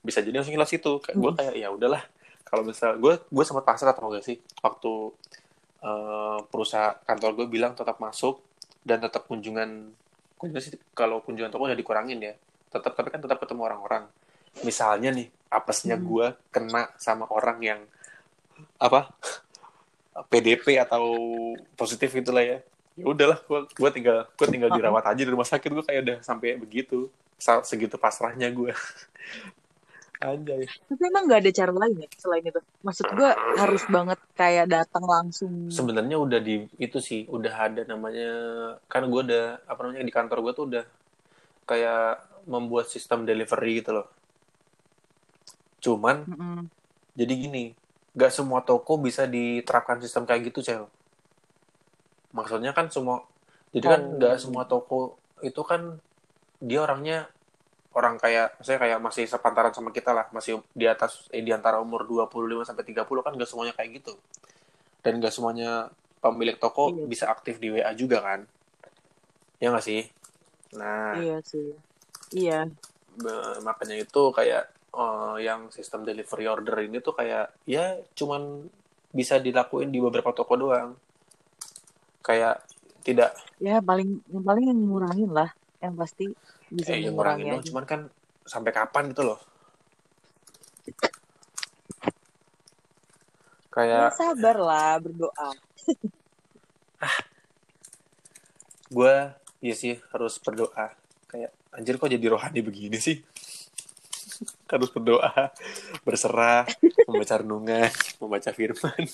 Bisa 0.00 0.24
jadi 0.24 0.40
langsung 0.40 0.56
hilang 0.56 0.70
situ. 0.70 0.98
Kayak 1.04 1.16
gue 1.20 1.30
kayak 1.36 1.54
ya 1.60 1.68
udahlah 1.68 2.02
kalau 2.48 2.62
misal 2.64 2.96
gue 2.96 3.20
gue 3.20 3.44
sempat 3.44 3.68
pasrah 3.68 3.92
atau 3.92 4.08
enggak 4.08 4.24
sih 4.24 4.40
waktu 4.64 4.92
eh, 5.84 6.38
perusahaan 6.48 6.96
kantor 7.04 7.44
gue 7.44 7.46
bilang 7.52 7.76
tetap 7.76 8.00
masuk 8.00 8.40
dan 8.86 9.02
tetap 9.02 9.28
kunjungan 9.28 9.92
kunjungan 10.40 10.62
sih 10.62 10.72
kalau 10.94 11.20
kunjungan 11.20 11.50
toko 11.50 11.68
udah 11.68 11.76
dikurangin 11.76 12.22
ya 12.22 12.34
tetap 12.70 12.96
tapi 12.96 13.08
kan 13.12 13.20
tetap 13.20 13.38
ketemu 13.42 13.62
orang-orang. 13.68 14.04
Misalnya 14.64 15.12
nih 15.12 15.28
apesnya 15.48 15.96
Hmm. 15.96 16.04
gue 16.04 16.26
kena 16.50 16.90
sama 16.96 17.24
orang 17.30 17.58
yang 17.62 17.80
apa 18.76 19.12
PDP 20.32 20.80
atau 20.80 21.04
positif 21.76 22.12
gitulah 22.12 22.42
ya. 22.42 22.58
Ya 22.96 23.04
udahlah 23.04 23.38
gue 23.44 23.60
gue 23.68 23.90
tinggal 23.92 24.24
gue 24.32 24.46
tinggal 24.48 24.72
dirawat 24.72 25.04
aja 25.04 25.20
di 25.20 25.28
rumah 25.28 25.44
sakit. 25.44 25.68
Gue 25.68 25.84
kayak 25.84 26.00
udah 26.02 26.18
sampai 26.24 26.56
begitu 26.56 27.12
segitu 27.36 28.00
pasrahnya 28.00 28.48
gue 28.48 28.72
anjay. 30.24 30.64
Tapi 30.64 31.02
emang 31.04 31.28
nggak 31.28 31.40
ada 31.44 31.52
cara 31.52 31.72
lain 31.76 32.00
ya 32.00 32.08
selain 32.16 32.44
itu? 32.48 32.60
Maksud 32.80 33.06
gue 33.12 33.30
harus 33.60 33.84
banget 33.92 34.18
kayak 34.32 34.66
datang 34.72 35.04
langsung. 35.04 35.68
Sebenarnya 35.68 36.16
udah 36.16 36.40
di 36.40 36.64
itu 36.80 36.96
sih 37.04 37.28
udah 37.28 37.52
ada 37.68 37.82
namanya 37.84 38.30
kan 38.88 39.04
gue 39.04 39.20
udah 39.28 39.60
apa 39.68 39.80
namanya 39.84 40.08
di 40.08 40.14
kantor 40.16 40.38
gue 40.40 40.52
tuh 40.56 40.64
udah 40.72 40.84
kayak 41.68 42.24
membuat 42.48 42.88
sistem 42.88 43.28
delivery 43.28 43.84
gitu 43.84 43.92
loh 43.92 44.08
cuman 45.86 46.26
Mm-mm. 46.26 46.58
jadi 47.14 47.32
gini 47.38 47.64
nggak 48.16 48.32
semua 48.34 48.60
toko 48.66 48.98
bisa 48.98 49.22
diterapkan 49.30 50.02
sistem 50.02 50.26
kayak 50.26 50.50
gitu 50.50 50.60
cel. 50.64 50.82
Maksudnya 52.34 52.72
kan 52.76 52.90
semua 52.90 53.24
jadi 53.70 53.86
kan 53.86 54.00
Oh. 54.02 54.16
nggak 54.18 54.36
semua 54.40 54.64
toko 54.66 55.16
itu 55.44 55.60
kan 55.62 56.00
dia 56.58 56.80
orangnya 56.82 57.28
orang 57.92 58.16
kayak 58.20 58.56
saya 58.60 58.76
kayak 58.76 58.98
masih 59.00 59.24
sepantaran 59.24 59.72
sama 59.72 59.88
kita 59.92 60.12
lah 60.12 60.28
masih 60.32 60.60
di 60.72 60.84
atas 60.84 61.28
eh, 61.32 61.40
di 61.40 61.52
antara 61.52 61.80
umur 61.80 62.04
25 62.04 62.64
sampai 62.64 62.84
30 62.84 63.24
kan 63.24 63.32
nggak 63.36 63.48
semuanya 63.48 63.72
kayak 63.76 64.00
gitu. 64.02 64.12
Dan 65.00 65.20
nggak 65.20 65.32
semuanya 65.32 65.88
pemilik 66.20 66.56
toko 66.56 66.92
Iya. 66.92 67.04
bisa 67.06 67.24
aktif 67.30 67.56
di 67.56 67.68
WA 67.72 67.92
juga 67.94 68.20
kan. 68.20 68.40
Ya 69.60 69.72
nggak 69.72 69.84
sih? 69.84 70.02
Nah. 70.76 71.16
Iya 71.16 71.38
sih. 71.44 71.72
Iya. 72.32 72.68
Makanya 73.64 73.96
itu 73.96 74.22
kayak 74.32 74.68
eh, 74.96 75.36
yang 75.44 75.68
sistem 75.68 76.08
delivery 76.08 76.48
order 76.48 76.76
ini 76.80 77.04
tuh 77.04 77.12
kayak 77.12 77.52
ya 77.68 78.00
cuman 78.16 78.64
bisa 79.12 79.40
dilakuin 79.40 79.92
di 79.92 80.00
beberapa 80.00 80.32
toko 80.32 80.56
doang. 80.56 80.96
Kayak 82.24 82.64
tidak 83.06 83.38
ya 83.62 83.78
paling 83.78 84.18
yang 84.32 84.44
paling 84.44 84.64
yang 84.72 84.80
ngurangin 84.80 85.30
lah. 85.30 85.50
Yang 85.78 85.94
pasti 86.00 86.26
bisa 86.72 86.96
eh 86.96 87.06
yang 87.06 87.14
ngurangin 87.14 87.46
doang 87.46 87.62
aja. 87.62 87.68
cuman 87.70 87.84
kan 87.84 88.00
sampai 88.48 88.72
kapan 88.72 89.12
gitu 89.12 89.22
loh. 89.22 89.38
Ya, 90.86 90.94
kayak 93.70 94.16
sabar 94.16 94.56
lah 94.56 94.96
berdoa. 94.98 95.48
Gue 98.96 99.14
ya 99.60 99.74
sih 99.76 100.00
harus 100.14 100.40
berdoa. 100.40 100.96
Kayak 101.28 101.52
anjir 101.76 102.00
kok 102.00 102.08
jadi 102.08 102.32
rohani 102.32 102.64
begini 102.64 102.96
sih 102.96 103.20
harus 104.72 104.90
berdoa 104.90 105.52
berserah 106.02 106.66
membaca 107.06 107.34
renungan 107.38 107.90
membaca 108.20 108.50
firman. 108.50 109.02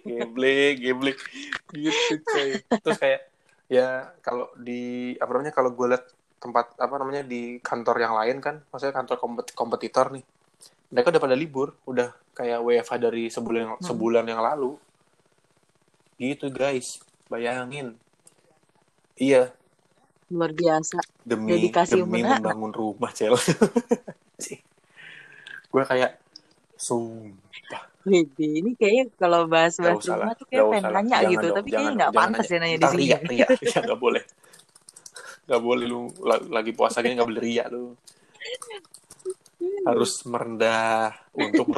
Geblek 0.00 0.80
geblek 0.80 1.18
gitu 1.76 2.14
coy. 2.24 2.50
Terus 2.64 2.96
kayak 2.96 3.20
ya 3.68 4.16
kalau 4.24 4.48
di 4.56 5.12
apa 5.20 5.30
namanya 5.30 5.52
kalau 5.52 5.70
gue 5.70 5.86
liat 5.92 6.04
tempat 6.40 6.72
apa 6.80 6.94
namanya 6.96 7.20
di 7.20 7.60
kantor 7.60 7.96
yang 8.00 8.16
lain 8.16 8.40
kan 8.40 8.64
maksudnya 8.72 8.96
kantor 8.96 9.20
kompet- 9.20 9.52
kompetitor 9.52 10.08
nih 10.16 10.24
mereka 10.88 11.12
udah 11.12 11.22
pada 11.22 11.36
libur 11.36 11.76
udah 11.84 12.08
kayak 12.32 12.64
WFH 12.64 12.92
dari 12.96 13.28
sebulan 13.28 13.76
Hmm. 13.76 13.84
sebulan 13.84 14.24
yang 14.24 14.40
lalu. 14.40 14.80
Gitu 16.16 16.48
guys. 16.48 17.04
Bayangin. 17.28 18.00
Iya 19.14 19.52
luar 20.30 20.54
biasa. 20.54 20.98
Demi 21.26 21.58
Dedikasi 21.58 21.98
demi 22.00 22.22
menara. 22.22 22.38
membangun 22.38 22.72
rumah 22.72 23.10
cel. 23.10 23.34
Gue 25.70 25.82
kayak 25.86 26.18
sumpah. 26.74 27.82
Wede, 28.02 28.46
ini 28.48 28.72
kayaknya 28.74 29.12
kalau 29.20 29.44
bahas-bahas 29.44 30.00
rumah 30.02 30.32
tuh 30.34 30.46
kayak 30.48 30.64
pengen 30.72 30.90
nanya 30.90 31.18
jangan 31.20 31.30
gitu, 31.30 31.46
dong 31.46 31.56
tapi 31.60 31.68
kayaknya 31.68 31.92
nggak 32.00 32.12
pantas 32.16 32.46
ya 32.48 32.56
nanya 32.58 32.78
di 32.80 32.86
sini. 32.88 33.04
ria 33.04 33.18
ria 33.28 33.46
ya 33.60 33.78
nggak 33.86 34.00
boleh. 34.00 34.22
Nggak 35.44 35.62
boleh 35.62 35.84
lu 35.84 36.00
la- 36.24 36.48
lagi 36.48 36.72
puasa 36.72 37.04
gini 37.04 37.14
nggak 37.20 37.28
boleh 37.28 37.42
ria 37.44 37.64
lu. 37.68 37.92
Harus 39.84 40.24
merendah 40.24 41.12
untuk 41.36 41.68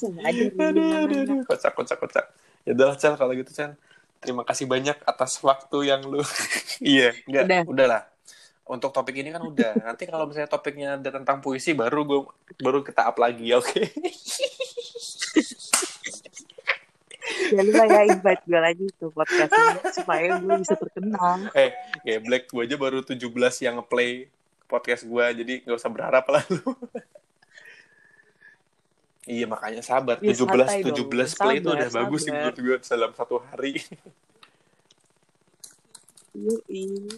sama 0.00 0.22
aja. 0.22 0.46
aduh, 0.46 0.70
aduh, 0.70 1.18
aduh. 1.26 1.42
kocak 1.44 1.74
kocak 1.74 1.98
kocak 1.98 2.24
ya 2.64 2.72
udah 2.76 2.96
cel 2.96 3.14
kalau 3.14 3.32
gitu 3.32 3.50
cel. 3.50 3.74
Terima 4.20 4.44
kasih 4.44 4.68
banyak 4.68 5.00
atas 5.02 5.40
waktu 5.40 5.88
yang 5.88 6.04
lu 6.04 6.20
iya 6.84 7.16
enggak 7.24 7.44
Udah. 7.48 7.62
udahlah. 7.66 8.02
Untuk 8.70 8.94
topik 8.94 9.18
ini 9.18 9.34
kan 9.34 9.42
udah. 9.42 9.82
Nanti 9.82 10.06
kalau 10.06 10.30
misalnya 10.30 10.46
topiknya 10.46 10.94
ada 10.94 11.10
tentang 11.10 11.42
puisi 11.42 11.74
baru 11.74 12.06
gue 12.06 12.20
baru 12.60 12.84
kita 12.84 13.08
up 13.08 13.16
lagi 13.18 13.50
oke? 13.50 13.80
Jangan 17.50 17.64
lupa 17.66 17.84
ya 17.86 18.00
invite 18.06 18.42
gue 18.46 18.60
lagi 18.60 18.86
ke 18.94 19.06
podcast 19.10 19.50
ini 19.50 19.80
supaya 19.90 20.38
gue 20.38 20.54
bisa 20.62 20.74
terkenal. 20.78 21.50
eh 21.52 21.70
geblek 22.06 22.46
gue 22.46 22.62
aja 22.62 22.76
baru 22.78 23.02
17 23.02 23.26
yang 23.66 23.82
ngeplay 23.82 24.30
podcast 24.66 25.02
gue 25.02 25.24
jadi 25.42 25.54
nggak 25.66 25.78
usah 25.78 25.90
berharap 25.90 26.24
lah 26.30 26.46
lu 26.46 26.62
iya 29.30 29.46
makanya 29.46 29.78
sabar 29.80 30.18
Ya, 30.18 30.34
17 30.34 30.42
santai 30.42 30.82
dong. 30.82 31.06
17 31.06 31.38
play 31.38 31.56
itu 31.56 31.64
Sabar, 31.64 31.76
udah 31.76 31.88
bagus 31.92 32.20
sih 32.20 32.26
sabar. 32.26 32.38
menurut 32.42 32.56
gue 32.58 32.76
dalam 32.84 33.10
satu 33.14 33.36
hari 33.40 33.70
Yui. 36.32 37.10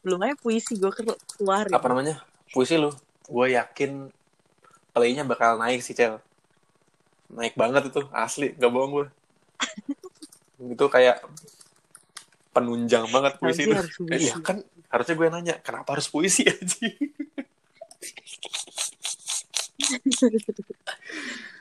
Belum 0.00 0.18
aja 0.20 0.34
puisi 0.36 0.74
gue 0.74 0.90
keluarin. 1.28 1.70
apa 1.70 1.86
namanya 1.86 2.22
puisi 2.48 2.74
lu 2.74 2.90
gue 3.24 3.46
yakin 3.52 4.10
playnya 4.90 5.22
bakal 5.22 5.54
naik 5.56 5.80
sih 5.80 5.92
cel 5.92 6.18
naik 7.28 7.54
banget 7.54 7.86
itu 7.86 8.02
asli 8.12 8.50
nggak 8.52 8.66
bohong 8.68 8.92
gue 8.92 9.06
itu 10.74 10.86
kayak 10.86 11.22
penunjang 12.50 13.06
banget 13.08 13.38
puisi 13.38 13.62
Harusnya 13.62 13.66
itu 13.66 13.74
harus 13.76 13.94
puisi. 13.96 14.22
iya 14.24 14.34
kan 14.40 14.56
harusnya 14.88 15.14
gue 15.14 15.26
nanya 15.28 15.54
kenapa 15.60 15.94
harus 15.94 16.06
puisi 16.06 16.42
aja 16.44 16.58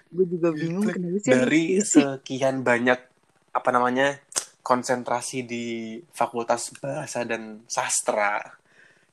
gue 0.09 0.25
juga 0.25 0.49
bingung 0.53 0.89
kenapa 0.89 1.17
sih 1.21 1.31
dari 1.31 1.63
sekian 1.93 2.65
banyak 2.65 2.99
apa 3.53 3.69
namanya 3.69 4.17
konsentrasi 4.61 5.45
di 5.45 5.97
Fakultas 6.13 6.73
Bahasa 6.77 7.25
dan 7.25 7.65
Sastra 7.65 8.41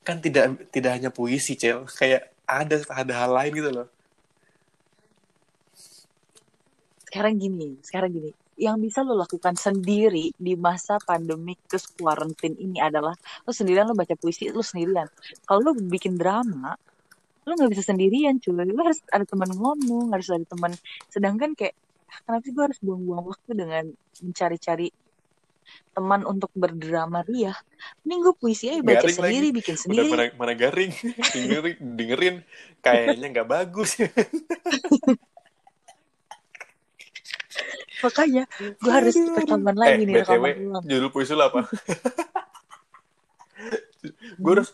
kan 0.06 0.20
tidak 0.20 0.70
tidak 0.72 0.92
hanya 0.96 1.10
puisi 1.12 1.58
cel 1.58 1.84
kayak 1.88 2.32
ada 2.46 2.80
ada 2.92 3.12
hal 3.26 3.30
lain 3.34 3.52
gitu 3.56 3.70
loh 3.72 3.88
sekarang 7.16 7.40
gini, 7.40 7.80
sekarang 7.80 8.12
gini. 8.12 8.30
Yang 8.60 8.76
bisa 8.88 8.98
lo 9.00 9.16
lakukan 9.16 9.56
sendiri 9.56 10.36
di 10.36 10.52
masa 10.52 11.00
pandemik 11.00 11.64
terus 11.64 11.88
quarantine 11.88 12.52
ini 12.60 12.76
adalah 12.76 13.16
lo 13.48 13.56
sendirian 13.56 13.88
lo 13.88 13.96
baca 13.96 14.12
puisi 14.20 14.52
lo 14.52 14.60
sendirian. 14.60 15.08
Kalau 15.48 15.60
lo 15.64 15.72
bikin 15.72 16.20
drama, 16.20 16.76
lo 17.46 17.54
nggak 17.54 17.70
bisa 17.72 17.84
sendirian 17.94 18.42
cuy. 18.42 18.52
Lo 18.66 18.82
harus 18.82 19.00
ada 19.14 19.22
teman 19.22 19.50
ngomong, 19.54 20.10
harus 20.10 20.26
ada 20.34 20.42
teman. 20.42 20.74
Sedangkan 21.06 21.54
kayak 21.54 21.78
"Ah, 22.10 22.18
kenapa 22.26 22.42
sih 22.42 22.52
gue 22.54 22.64
harus 22.66 22.78
buang-buang 22.82 23.24
waktu 23.30 23.50
dengan 23.54 23.84
mencari-cari 24.22 24.88
teman 25.94 26.22
untuk 26.26 26.50
berdrama 26.58 27.22
ria? 27.22 27.54
Mending 28.02 28.20
gue 28.26 28.34
puisi 28.34 28.70
aja 28.70 28.82
baca 28.82 29.06
Garing 29.06 29.14
sendiri, 29.14 29.48
bikin 29.54 29.74
udah 29.78 29.82
sendiri. 29.82 30.10
mana, 30.10 30.24
mana 30.34 30.52
garing 30.58 30.90
dengerin 31.34 31.76
dengerin 31.94 32.36
kayaknya 32.82 33.26
nggak 33.30 33.48
bagus 33.48 33.90
makanya 38.04 38.44
gue 38.60 38.92
harus 38.92 39.16
rekaman 39.16 39.72
lagi 39.72 40.04
eh, 40.04 40.06
nih 40.06 40.20
BTW, 40.20 40.44
rekaman 40.44 40.84
judul 40.84 41.08
puisi 41.08 41.32
lu 41.32 41.40
apa? 41.40 41.64
gue 44.42 44.52
harus 44.52 44.70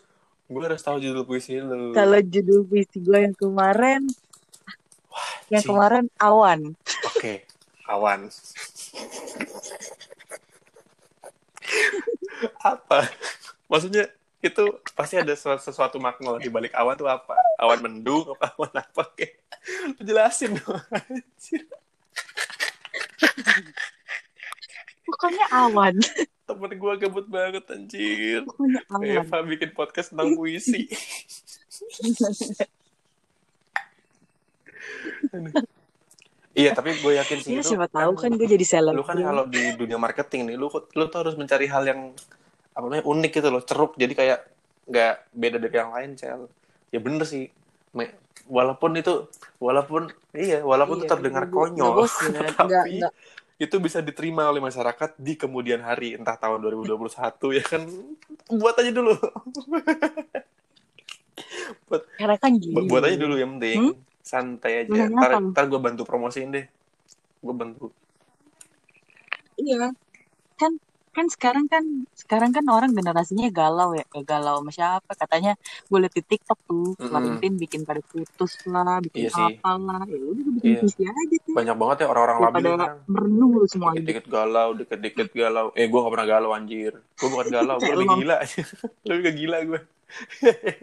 gue 0.47 0.61
harus 0.63 0.83
tahu 0.83 0.99
judul 0.99 1.23
puisi 1.23 1.57
lu. 1.57 1.95
kalau 1.95 2.19
judul 2.19 2.67
puisi 2.67 2.99
gue 2.99 3.19
yang 3.29 3.35
kemarin 3.35 4.03
yang 5.47 5.61
Cing. 5.61 5.71
kemarin 5.71 6.05
awan 6.17 6.73
Oke, 7.13 7.43
awan. 7.87 8.31
apa? 12.63 13.07
Maksudnya 13.67 14.11
itu 14.43 14.63
pasti 14.91 15.15
ada 15.15 15.31
sesuatu, 15.31 15.63
sesuatu 15.63 15.97
makna 16.03 16.35
di 16.39 16.51
balik 16.51 16.75
awan 16.75 16.99
tuh 16.99 17.07
apa? 17.07 17.35
Awan 17.59 17.79
mendung 17.79 18.27
apa 18.35 18.51
awan 18.59 18.75
apa? 18.75 19.01
Oke. 19.07 19.39
Lu 19.95 20.01
jelasin 20.03 20.59
dong. 20.59 20.83
pokoknya 25.03 25.45
awan 25.51 25.95
Temen 26.43 26.71
gue 26.73 26.93
gabut 26.99 27.25
banget 27.25 27.63
anjir. 27.67 28.43
Eva 28.99 29.37
bikin 29.41 29.71
podcast 29.71 30.11
tentang 30.11 30.35
puisi. 30.37 30.87
iya, 36.53 36.69
tapi 36.71 36.93
gue 36.99 37.13
yakin 37.17 37.37
sih 37.41 37.51
ya 37.57 37.61
itu 37.61 37.73
siapa 37.73 37.89
tahu 37.89 38.13
kan 38.13 38.29
gue 38.29 38.45
jadi 38.45 38.61
seleb 38.61 38.93
lu 38.93 39.01
kan 39.01 39.17
kalau 39.17 39.49
di 39.49 39.73
dunia 39.73 39.97
marketing 39.97 40.53
nih 40.53 40.55
lu 40.55 40.69
lu 40.69 41.03
tuh 41.09 41.19
harus 41.25 41.33
mencari 41.33 41.65
hal 41.65 41.81
yang 41.81 42.13
apa 42.73 42.85
namanya 42.85 43.05
unik 43.05 43.31
gitu 43.33 43.49
loh 43.49 43.63
ceruk. 43.63 43.95
Jadi 43.97 44.13
kayak 44.13 44.39
nggak 44.83 45.13
beda 45.31 45.57
dari 45.57 45.73
yang 45.73 45.91
lain 45.93 46.09
cel. 46.13 46.45
Ya 46.91 46.99
bener 47.01 47.25
sih. 47.25 47.49
Me- 47.93 48.13
walaupun 48.49 48.97
itu 48.97 49.29
walaupun 49.57 50.11
iya 50.35 50.59
walaupun 50.59 50.99
Iya, 50.99 51.05
itu 51.07 51.11
terdengar 51.15 51.45
konyol 51.47 51.93
bosan, 51.95 52.33
nggak- 52.33 52.53
tapi 52.59 52.99
nggak- 52.99 53.13
itu 53.61 53.75
bisa 53.77 54.01
diterima 54.01 54.49
oleh 54.49 54.61
masyarakat 54.61 55.17
di 55.21 55.37
kemudian 55.37 55.81
hari 55.85 56.17
entah 56.17 56.37
tahun 56.37 56.61
2021 56.61 57.57
ya 57.57 57.63
kan? 57.63 57.81
Buat 58.49 58.75
aja 58.81 58.91
dulu. 58.91 59.13
Karena 62.17 62.37
kan 62.41 62.51
buat 62.89 63.05
aja 63.05 63.17
dulu 63.17 63.37
yang 63.37 63.61
penting. 63.61 63.93
Hmm? 63.93 64.13
santai 64.23 64.87
aja. 64.87 65.11
Ntar, 65.11 65.51
ntar 65.51 65.63
gue 65.67 65.77
bantu 65.77 66.07
promosiin 66.07 66.55
deh. 66.55 66.65
Gue 67.43 67.53
bantu. 67.53 67.91
Iya. 69.59 69.91
Kan 70.55 70.79
kan 71.13 71.29
sekarang 71.29 71.65
kan 71.65 71.83
sekarang 72.11 72.49
kan 72.49 72.65
orang 72.67 72.89
generasinya 72.89 73.45
galau 73.47 73.93
ya 73.93 74.01
galau 74.19 74.59
sama 74.59 74.71
siapa 74.73 75.11
katanya 75.13 75.53
gue 75.85 75.97
liat 75.97 76.11
di 76.11 76.23
TikTok 76.25 76.59
tuh. 76.65 76.97
Valentin 76.97 77.53
bikin 77.55 77.85
pada 77.85 78.01
putus 78.01 78.57
lah 78.65 78.97
bikin 78.97 79.23
Iya 79.23 79.29
sih. 79.29 79.45
apa 79.53 79.69
lah 79.77 80.01
ya 80.03 80.17
udah 80.17 80.43
bikin 80.57 80.67
Iya. 80.67 80.79
puisi 80.81 81.01
aja 81.05 81.35
tuh 81.39 81.53
banyak 81.53 81.75
banget 81.77 81.97
ya 82.01 82.07
orang-orang 82.09 82.37
labil 82.41 82.63
sekarang 82.65 82.97
merenung 83.05 83.51
lu 83.53 83.65
semua 83.65 83.89
hidup 83.89 84.01
dikit-dikit 84.03 84.25
galau, 84.27 84.69
dikit-dikit 84.73 85.29
galau. 85.31 85.65
Eh, 85.73 85.85
gue 85.85 85.99
gak 85.99 86.11
pernah 86.11 86.27
galau, 86.27 86.49
anjir. 86.51 86.93
Gue 87.13 87.29
bukan 87.29 87.47
galau, 87.47 87.75
gue 87.77 87.93
lebih 87.93 88.17
gila. 88.19 88.37
lebih 89.09 89.31
gila 89.35 89.57
gue. 89.63 89.79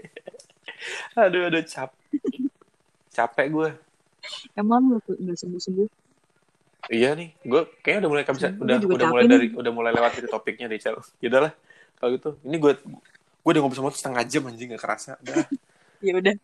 aduh, 1.20 1.42
aduh, 1.46 1.62
cap. 1.64 1.90
Capek 3.10 3.46
gue. 3.50 3.70
emang 4.52 4.84
lu 4.84 4.96
nggak 5.00 5.32
sembuh 5.34 5.58
sembuh 5.58 5.86
Iya 6.90 7.14
nih, 7.14 7.30
gue 7.46 7.62
kayaknya 7.86 8.00
udah 8.02 8.10
mulai 8.10 8.22
bisa, 8.26 8.50
Gue 8.50 8.66
udah 8.66 8.76
udah 8.82 9.06
mulai 9.06 9.22
nih. 9.22 9.30
dari 9.30 9.46
udah 9.54 9.72
mulai 9.72 9.90
lewat 9.94 10.10
dari 10.18 10.26
topiknya 10.26 10.66
deh, 10.66 10.78
Cel. 10.82 10.98
Yaudah 11.22 11.40
lah, 11.46 11.52
kalau 12.02 12.10
gitu. 12.18 12.30
Ini 12.42 12.56
gue 12.58 12.72
gue 13.40 13.50
udah 13.54 13.60
ngobrol 13.62 13.78
sama 13.78 13.88
lu 13.88 13.96
setengah 13.96 14.22
jam 14.26 14.42
anjing 14.50 14.74
gak 14.74 14.82
kerasa. 14.82 15.14
Udah, 15.22 15.46
ya 16.04 16.12
udah 16.18 16.34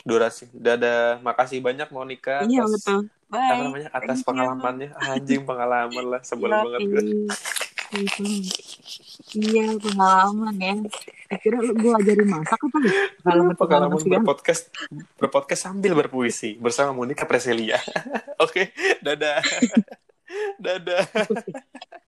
durasi. 0.00 0.48
Dadah, 0.56 1.20
makasih 1.20 1.60
banyak 1.60 1.88
Monica 1.92 2.48
iya 2.48 2.64
atas 2.64 2.80
betul 2.80 3.00
apa 3.34 3.50
bye 3.50 3.66
namanya 3.66 3.88
atas 3.90 4.06
Thank 4.06 4.18
you. 4.20 4.28
pengalamannya. 4.30 4.88
Anjing 4.94 5.42
pengalaman 5.42 6.04
lah, 6.06 6.20
sebel 6.24 6.50
banget 6.54 6.80
gue. 6.86 7.02
Iya 9.34 9.66
pengalaman 9.76 10.56
ya 10.56 10.74
kira 11.40 11.58
lu 11.58 11.74
gue 11.74 11.92
ajarin 11.98 12.28
masak 12.30 12.60
apa 12.60 12.78
ya 12.84 12.92
pengalaman 13.18 13.54
pengalaman 13.58 13.98
berpodcast 13.98 14.70
berpodcast 15.18 15.62
sambil 15.66 15.96
berpuisi 15.98 16.54
bersama 16.60 16.92
Monica 16.94 17.26
Preselia. 17.26 17.80
Oke, 18.44 18.70
dadah. 19.02 19.42
dadah. 20.64 21.04